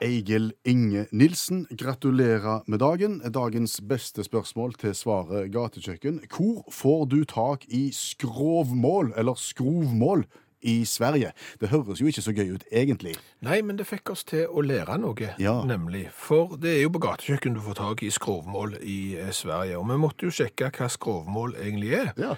Egil 0.00 0.52
Inge 0.64 1.06
Nilsen, 1.12 1.66
gratulerer 1.78 2.60
med 2.66 2.78
dagen. 2.78 3.20
Dagens 3.32 3.80
beste 3.88 4.24
spørsmål 4.24 4.74
til 4.80 4.92
svaret 4.94 5.48
gatekjøkken. 5.54 6.20
Hvor 6.36 6.64
får 6.72 7.04
du 7.10 7.22
tak 7.24 7.64
i 7.68 7.88
skrovmål, 7.96 9.12
eller 9.16 9.34
skrovmål, 9.40 10.26
i 10.66 10.84
Sverige? 10.84 11.30
Det 11.60 11.68
høres 11.70 12.00
jo 12.00 12.06
ikke 12.10 12.22
så 12.24 12.32
gøy 12.36 12.54
ut, 12.56 12.64
egentlig. 12.72 13.14
Nei, 13.44 13.60
men 13.62 13.76
det 13.78 13.86
fikk 13.88 14.10
oss 14.12 14.24
til 14.26 14.46
å 14.50 14.60
lære 14.64 14.98
noe, 15.00 15.32
Ja. 15.38 15.62
nemlig. 15.64 16.08
For 16.12 16.56
det 16.56 16.76
er 16.76 16.82
jo 16.82 16.90
på 16.90 17.00
gatekjøkken 17.06 17.54
du 17.54 17.60
får 17.60 17.74
tak 17.80 18.02
i 18.02 18.10
skrovmål 18.10 18.76
i 18.82 19.16
eh, 19.16 19.30
Sverige, 19.32 19.78
og 19.78 19.88
vi 19.88 19.96
måtte 19.96 20.26
jo 20.26 20.30
sjekke 20.34 20.70
hva 20.76 20.88
skrovmål 20.92 21.54
egentlig 21.56 21.92
er. 21.94 22.12
Ja. 22.18 22.34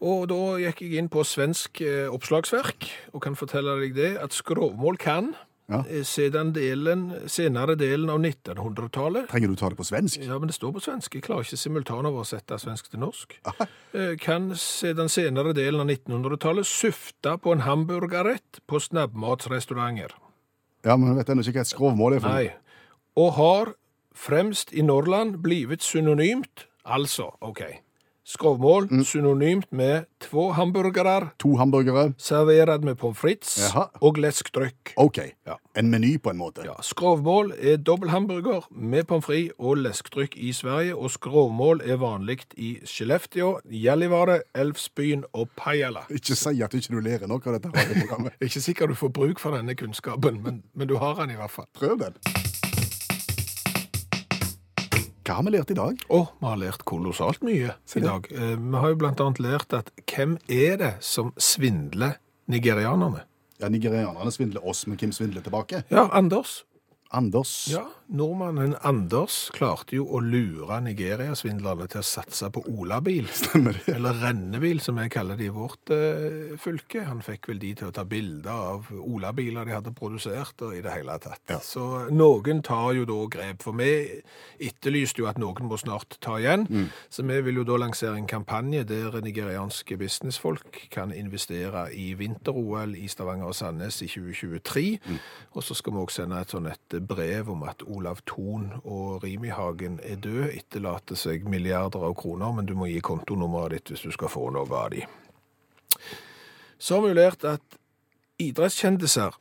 Og 0.00 0.28
da 0.30 0.58
gikk 0.62 0.80
jeg 0.82 0.94
inn 0.98 1.08
på 1.10 1.24
svensk 1.26 1.80
eh, 1.82 2.06
oppslagsverk, 2.10 2.88
og 3.12 3.22
kan 3.22 3.34
fortelle 3.36 3.78
deg 3.82 3.94
det, 3.94 4.16
at 4.22 4.32
skrovmål 4.32 4.96
kan, 4.98 5.34
Ja. 5.68 5.82
eh, 5.84 6.02
siden 6.02 6.54
delen, 6.56 7.02
senere 7.28 7.74
delen 7.76 8.08
av 8.08 8.18
1900-tallet, 8.24 9.26
Trenger 9.28 9.48
du 9.52 9.56
ta 9.56 9.68
det 9.68 9.76
på 9.76 9.84
svensk? 9.84 10.20
ja, 10.24 10.38
men 10.38 10.48
det 10.48 10.54
står 10.56 10.72
på 10.72 10.80
svensk, 10.80 11.14
jeg 11.18 11.22
klarer 11.26 11.44
ikke 11.44 11.58
simultanoversette 11.60 12.56
svensk 12.58 12.88
til 12.90 13.00
norsk, 13.02 13.34
Aha. 13.44 13.66
kan 14.20 14.48
siden 14.56 15.08
senere 15.12 15.52
delen 15.52 15.80
av 15.84 15.90
1900-tallet 15.92 16.64
syfte 16.66 17.36
på 17.38 17.52
en 17.52 17.66
hamburgerrett 17.66 18.62
på 18.66 18.80
snabbmatsrestauranter. 18.80 20.14
Ja, 20.86 20.96
men 20.96 21.16
vet 21.18 21.28
ennå 21.28 21.42
ikke 21.44 21.58
hva 21.60 21.66
et 21.66 21.72
skrovmål 21.74 22.16
er 22.16 22.20
for. 22.24 22.28
Nei. 22.32 22.48
Og 23.18 23.32
har 23.36 23.74
fremst 24.14 24.72
i 24.72 24.80
Norrland 24.82 25.36
blivet 25.44 25.82
synonymt, 25.84 26.64
altså, 26.86 27.32
ok, 27.44 27.60
skrovmål, 28.28 28.88
Mm. 28.90 29.04
synonymt 29.04 29.72
med 29.72 30.04
två 30.20 30.52
hamburgere, 30.52 31.30
To 31.38 31.56
hamburgere. 31.56 32.12
Servert 32.18 32.84
med 32.84 32.94
pommes 32.98 33.18
frites 33.18 33.58
Jaha. 33.58 33.88
og 34.00 34.16
läskdryck. 34.18 34.92
OK. 34.96 35.18
Ja. 35.46 35.54
En 35.76 35.90
meny, 35.90 36.18
på 36.18 36.30
en 36.30 36.36
måte. 36.38 36.64
Ja, 36.64 36.74
skrovmål 36.82 37.52
er 37.58 37.76
dobbelthamburger 37.76 38.66
med 38.70 39.04
pommes 39.06 39.24
frites 39.24 39.52
og 39.58 39.76
läskdryck 39.76 40.36
i 40.36 40.52
Sverige, 40.52 40.94
og 40.96 41.10
skrovmål 41.10 41.80
er 41.84 41.96
vanlig 41.96 42.38
i 42.56 42.78
Skellefteå, 42.84 43.60
Gällivare, 43.70 44.40
Elfsbyen 44.54 45.24
og 45.32 45.48
Pajala. 45.56 46.00
Ikke 46.10 46.36
si 46.36 46.62
at 46.62 46.72
du 46.72 46.76
ikke 46.76 47.00
lærer 47.00 47.26
noe 47.26 47.40
av 47.46 47.52
dette 47.58 47.68
radioprogrammet. 47.72 48.32
Jeg 48.32 48.38
er 48.40 48.46
ikke 48.46 48.60
sikker 48.60 48.86
du 48.86 48.94
får 48.94 49.08
bruk 49.12 49.38
for 49.38 49.56
denne 49.56 49.74
kunnskapen, 49.74 50.42
men, 50.42 50.62
men 50.74 50.88
du 50.88 50.96
har 50.96 51.14
den 51.14 51.30
i 51.30 51.34
hvert 51.40 51.50
fall. 51.50 51.66
Prøv 51.74 51.98
den. 51.98 52.14
Hva 55.28 55.34
har 55.36 55.44
vi 55.44 55.50
lært 55.52 55.68
i 55.74 55.76
dag? 55.76 55.98
Å, 56.08 56.18
vi 56.40 56.46
har 56.48 56.56
lært 56.56 56.84
kolossalt 56.88 57.42
mye 57.44 57.74
i 57.76 58.00
dag. 58.00 58.28
Eh, 58.32 58.54
Vi 58.56 58.78
har 58.80 58.94
jo 58.94 58.96
annet 59.10 59.40
lært 59.44 59.74
at 59.76 59.90
hvem 60.08 60.38
er 60.48 60.78
det 60.80 60.94
som 61.04 61.34
svindler 61.36 62.14
nigerianerne? 62.48 63.26
Ja, 63.60 63.68
Nigerianerne 63.68 64.32
svindler 64.32 64.64
oss, 64.64 64.86
men 64.86 64.96
hvem 64.96 65.12
svindler 65.12 65.42
tilbake? 65.44 65.82
Ja, 65.90 66.06
Anders. 66.16 66.62
Anders. 67.12 67.66
Ja, 67.68 67.84
Nordmannen 68.08 68.72
Anders 68.88 69.50
klarte 69.52 69.98
jo 69.98 70.06
å 70.16 70.18
lure 70.24 70.78
Nigeria-svindlerne 70.80 71.84
til 71.92 72.00
å 72.00 72.06
satse 72.08 72.48
på 72.54 72.62
olabil. 72.72 73.26
Stemmer 73.36 73.76
det? 73.76 73.98
Eller 73.98 74.16
rennebil, 74.22 74.80
som 74.80 74.96
jeg 75.02 75.12
kaller 75.12 75.36
det 75.36 75.50
i 75.50 75.52
vårt 75.52 75.92
eh, 75.92 76.54
fylke. 76.60 77.02
Han 77.04 77.20
fikk 77.24 77.50
vel 77.50 77.60
de 77.60 77.74
til 77.76 77.90
å 77.90 77.92
ta 77.92 78.06
bilder 78.08 78.48
av 78.72 78.88
olabiler 78.96 79.68
de 79.68 79.74
hadde 79.76 79.92
produsert, 79.96 80.56
og 80.64 80.72
i 80.78 80.80
det 80.84 80.94
hele 80.94 81.18
tatt. 81.20 81.42
Ja. 81.52 81.58
Så 81.64 82.06
noen 82.08 82.62
tar 82.64 82.94
jo 82.96 83.04
da 83.08 83.18
grep, 83.28 83.66
for 83.66 83.76
vi 83.76 83.90
etterlyste 84.56 85.20
jo 85.20 85.28
at 85.28 85.40
noen 85.42 85.68
må 85.68 85.76
snart 85.76 86.16
ta 86.24 86.38
igjen. 86.40 86.64
Mm. 86.64 86.88
Så 87.12 87.26
vi 87.28 87.38
vil 87.44 87.60
jo 87.60 87.66
da 87.68 87.76
lansere 87.84 88.16
en 88.16 88.30
kampanje 88.30 88.86
der 88.88 89.20
nigerianske 89.20 90.00
businessfolk 90.00 90.80
kan 90.94 91.12
investere 91.12 91.90
i 91.92 92.14
vinter-OL 92.16 92.96
i 92.96 93.04
Stavanger 93.12 93.52
og 93.52 93.60
Sandnes 93.60 94.00
i 94.00 94.08
2023. 94.08 94.88
Mm. 95.04 95.20
Og 95.60 95.68
så 95.68 95.76
skal 95.76 95.92
vi 95.92 96.04
også 96.06 96.22
sende 96.22 96.40
et 96.40 96.56
sånn 96.56 96.72
et 96.72 96.98
brev 97.04 97.52
om 97.52 97.68
at 97.68 97.84
Olav 97.98 98.22
Thon 98.26 98.70
og 98.84 99.24
Rimi-Hagen 99.24 99.98
er 100.06 100.20
død, 100.22 100.48
etterlater 100.54 101.18
seg 101.18 101.44
milliarder 101.50 102.06
av 102.08 102.14
kroner, 102.18 102.54
men 102.56 102.66
du 102.68 102.74
må 102.78 102.88
gi 102.90 103.02
kontonummeret 103.04 103.76
ditt 103.76 103.92
hvis 103.94 104.06
du 104.08 104.14
skal 104.14 104.32
få 104.32 104.48
noe 104.54 104.66
av 104.78 104.90
de. 104.94 105.04
Så 106.78 106.94
har 106.94 107.04
vi 107.04 107.12
jo 107.12 107.18
lært 107.18 107.44
at 107.48 107.78
idrettskjendiser 108.38 109.34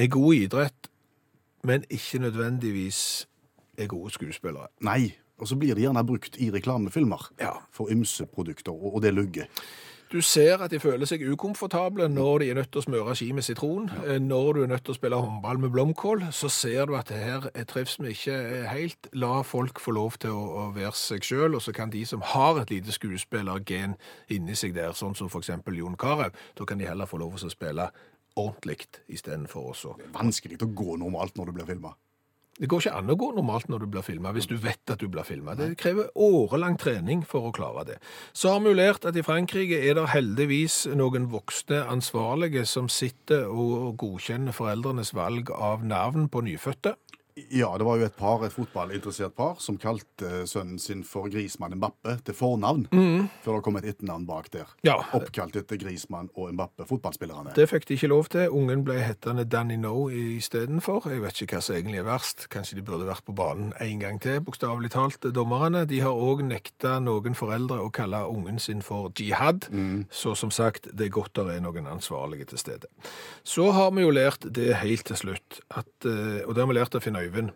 er 0.00 0.10
gode 0.10 0.36
i 0.36 0.44
idrett 0.48 0.90
men 1.62 1.84
ikke 1.90 2.18
nødvendigvis 2.18 3.28
er 3.78 3.86
gode 3.86 4.10
skuespillere. 4.10 4.66
Nei. 4.80 5.12
Og 5.40 5.48
så 5.48 5.56
blir 5.56 5.74
de 5.74 5.86
gjerne 5.86 6.02
brukt 6.04 6.36
i 6.40 6.50
reklamefilmer 6.52 7.30
Ja. 7.40 7.52
for 7.72 7.88
ymse 7.90 8.26
produkter, 8.26 8.72
og 8.72 8.94
og 8.94 9.02
det 9.02 9.14
lugger. 9.14 9.44
Du 10.10 10.18
ser 10.20 10.58
at 10.58 10.72
de 10.72 10.80
føler 10.82 11.06
seg 11.06 11.22
ukomfortable 11.30 12.08
når 12.10 12.42
de 12.42 12.46
er 12.50 12.56
nødt 12.58 12.72
til 12.74 12.80
å 12.80 12.82
smøre 12.82 13.12
ski 13.14 13.28
med 13.36 13.44
sitron. 13.46 13.84
Ja. 14.08 14.16
Når 14.18 14.56
du 14.56 14.62
er 14.64 14.70
nødt 14.72 14.82
til 14.88 14.90
å 14.90 14.98
spille 14.98 15.20
håndball 15.22 15.60
med 15.62 15.70
blomkål, 15.70 16.24
så 16.34 16.50
ser 16.50 16.90
du 16.90 16.96
at 16.98 17.12
det 17.12 17.20
her 17.22 17.46
er- 17.54 17.64
trives 17.70 17.94
vi 18.00 18.10
ikke 18.10 18.66
helt. 18.72 19.06
La 19.14 19.42
folk 19.46 19.78
få 19.78 19.94
lov 19.94 20.18
til 20.18 20.30
å, 20.34 20.42
å 20.64 20.74
være 20.74 20.92
seg 20.98 21.22
sjøl, 21.22 21.54
og 21.54 21.62
så 21.62 21.72
kan 21.72 21.90
de 21.94 22.02
som 22.04 22.20
har 22.26 22.58
et 22.58 22.70
lite 22.74 22.90
skuespillergen 22.90 23.94
inni 24.28 24.56
seg 24.58 24.74
der, 24.74 24.90
sånn 24.98 25.14
som 25.14 25.28
f.eks. 25.30 25.52
Jon 25.78 25.96
Carew, 25.96 26.30
da 26.58 26.64
kan 26.66 26.78
de 26.78 26.90
heller 26.90 27.06
få 27.06 27.18
lov 27.22 27.38
til 27.38 27.46
å 27.46 27.54
spille 27.54 27.90
ordentlig 28.36 28.88
istedenfor 29.08 29.70
også. 29.76 29.94
Vanskelig 30.12 30.58
å 30.58 30.74
gå 30.74 30.98
normalt 30.98 31.38
når 31.38 31.46
du 31.46 31.52
blir 31.52 31.66
filma. 31.70 31.94
Det 32.60 32.68
går 32.68 32.82
ikke 32.82 32.98
an 32.98 33.08
å 33.08 33.16
gå 33.16 33.30
normalt 33.32 33.70
når 33.72 33.80
du 33.80 33.86
blir 33.94 34.04
filma, 34.04 34.34
hvis 34.36 34.48
du 34.50 34.58
vet 34.60 34.92
at 34.92 35.00
du 35.00 35.06
blir 35.08 35.24
filma. 35.24 35.54
Det 35.56 35.70
krever 35.80 36.10
årelang 36.12 36.76
trening 36.80 37.22
for 37.24 37.48
å 37.48 37.52
klare 37.56 37.86
det. 37.88 37.96
Så 38.36 38.52
har 38.52 38.60
vi 38.60 38.68
jo 38.68 38.76
lært 38.76 39.06
at 39.08 39.16
i 39.16 39.24
Frankrike 39.24 39.78
er 39.80 39.96
det 39.96 40.10
heldigvis 40.12 40.82
noen 40.92 41.30
voksne 41.32 41.80
ansvarlige 41.88 42.66
som 42.68 42.90
sitter 42.92 43.48
og 43.48 43.96
godkjenner 44.02 44.52
foreldrenes 44.52 45.14
valg 45.16 45.48
av 45.56 45.86
navn 45.88 46.28
på 46.28 46.44
nyfødte. 46.44 46.98
Ja, 47.50 47.70
det 47.78 47.86
var 47.86 47.98
jo 48.00 48.06
et 48.06 48.16
par, 48.18 48.42
et 48.44 48.54
fotballinteressert 48.54 49.34
par 49.36 49.58
som 49.62 49.78
kalte 49.80 50.44
sønnen 50.50 50.78
sin 50.80 51.02
for 51.06 51.30
Grismann 51.30 51.76
Mbappe 51.78 52.16
til 52.26 52.36
fornavn, 52.36 52.86
før 53.44 53.58
det 53.58 53.64
kom 53.66 53.78
et 53.80 53.86
etternavn 53.92 54.26
bak 54.28 54.50
der. 54.54 54.70
Ja. 54.86 54.96
Oppkalt 55.16 55.56
etter 55.60 55.78
Grismann 55.80 56.30
og 56.34 56.52
Mbappe, 56.54 56.86
fotballspillerne. 56.88 57.54
Det 57.56 57.68
fikk 57.70 57.86
de 57.88 57.96
ikke 57.98 58.10
lov 58.10 58.30
til. 58.32 58.48
Ungen 58.50 58.84
ble 58.86 58.98
hettende 59.02 59.46
Danny 59.48 59.76
No 59.80 60.08
istedenfor. 60.10 61.08
Jeg 61.12 61.22
vet 61.22 61.42
ikke 61.44 61.58
hva 61.58 61.64
som 61.64 61.78
egentlig 61.78 62.02
er 62.02 62.08
verst. 62.08 62.48
Kanskje 62.52 62.80
de 62.80 62.84
burde 62.86 63.08
vært 63.08 63.24
på 63.26 63.36
banen 63.36 63.72
en 63.80 64.02
gang 64.02 64.20
til, 64.22 64.40
bokstavelig 64.44 64.92
talt, 64.96 65.30
dommerne. 65.36 65.84
De 65.90 66.02
har 66.02 66.16
òg 66.16 66.42
nekta 66.46 66.98
noen 67.02 67.38
foreldre 67.38 67.80
å 67.84 67.92
kalle 67.94 68.24
ungen 68.26 68.58
sin 68.62 68.82
for 68.82 69.12
jihad. 69.18 69.68
Så 70.10 70.34
som 70.38 70.50
sagt, 70.50 70.90
det 70.92 71.10
er 71.10 71.14
godt 71.14 71.38
det 71.38 71.56
er 71.56 71.62
noen 71.64 71.86
ansvarlige 71.86 72.50
til 72.50 72.58
stede. 72.58 72.90
Så 73.46 73.70
har 73.72 73.92
vi 73.94 74.02
jo 74.02 74.10
lært 74.10 74.44
det 74.50 74.72
helt 74.82 75.06
til 75.06 75.16
slutt, 75.16 75.60
at, 75.70 75.90
eh, 76.04 76.42
og 76.46 76.54
det 76.54 76.62
har 76.64 76.68
vi 76.70 76.76
lært 76.76 76.96
å 76.96 77.00
finne 77.02 77.10
Finn 77.10 77.29
Øyvind. 77.30 77.50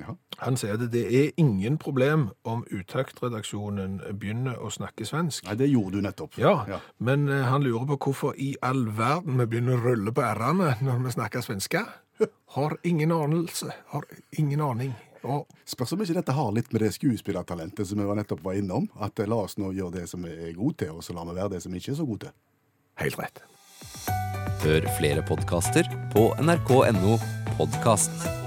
Ja. 0.00 0.14
Han 0.40 0.56
sier 0.56 0.72
at 0.78 0.86
det 0.92 1.02
er 1.14 1.30
ingen 1.36 1.74
problem 1.78 2.30
om 2.48 2.62
Utaktredaksjonen 2.72 3.98
begynner 4.18 4.56
å 4.64 4.70
snakke 4.72 5.04
svensk. 5.04 5.44
Nei, 5.44 5.54
det 5.60 5.68
gjorde 5.68 5.98
du 6.00 6.06
nettopp. 6.06 6.38
Ja, 6.40 6.64
Ja. 6.68 6.78
men 6.98 7.28
eh, 7.28 7.42
han 7.44 7.62
lurer 7.62 7.84
på 7.92 7.98
hvorfor 8.06 8.34
i 8.40 8.54
all 8.62 8.86
verden 8.96 9.36
vi 9.38 9.46
begynner 9.46 9.76
å 9.76 9.82
rulle 9.84 10.12
på 10.16 10.24
r-ene 10.24 10.76
når 10.80 11.04
vi 11.04 11.12
snakker 11.12 11.44
svenske. 11.44 11.84
Har 12.56 12.76
ingen 12.84 13.12
anelse. 13.12 13.68
Har 13.92 14.04
ingen 14.38 14.60
aning. 14.60 14.94
Og 15.24 15.46
Spørs 15.68 15.92
om 15.92 16.00
ikke 16.02 16.14
dette 16.18 16.32
har 16.34 16.50
litt 16.52 16.72
med 16.72 16.82
det 16.82 16.94
skuespillertalentet 16.96 17.86
som 17.86 17.98
vi 18.00 18.04
var 18.08 18.16
nettopp 18.18 18.42
var 18.42 18.54
innom. 18.58 18.88
At 18.98 19.20
eh, 19.20 19.28
la 19.28 19.42
oss 19.44 19.58
nå 19.60 19.72
gjøre 19.76 20.00
det 20.00 20.08
som 20.08 20.22
vi 20.24 20.32
er 20.32 20.56
gode 20.56 20.78
til, 20.86 20.96
og 20.96 21.04
så 21.04 21.12
lar 21.12 21.28
vi 21.28 21.36
være 21.36 21.52
det 21.58 21.62
som 21.62 21.70
vi 21.72 21.78
ikke 21.84 21.92
er 21.92 22.00
så 22.00 22.06
gode 22.08 22.26
til. 22.26 22.32
helt 22.96 23.18
rett. 23.20 23.42
Hør 24.64 24.86
flere 24.98 25.22
podkaster 25.26 25.84
på 26.14 26.30
nrk.no 26.40 27.18
podkast. 27.58 28.41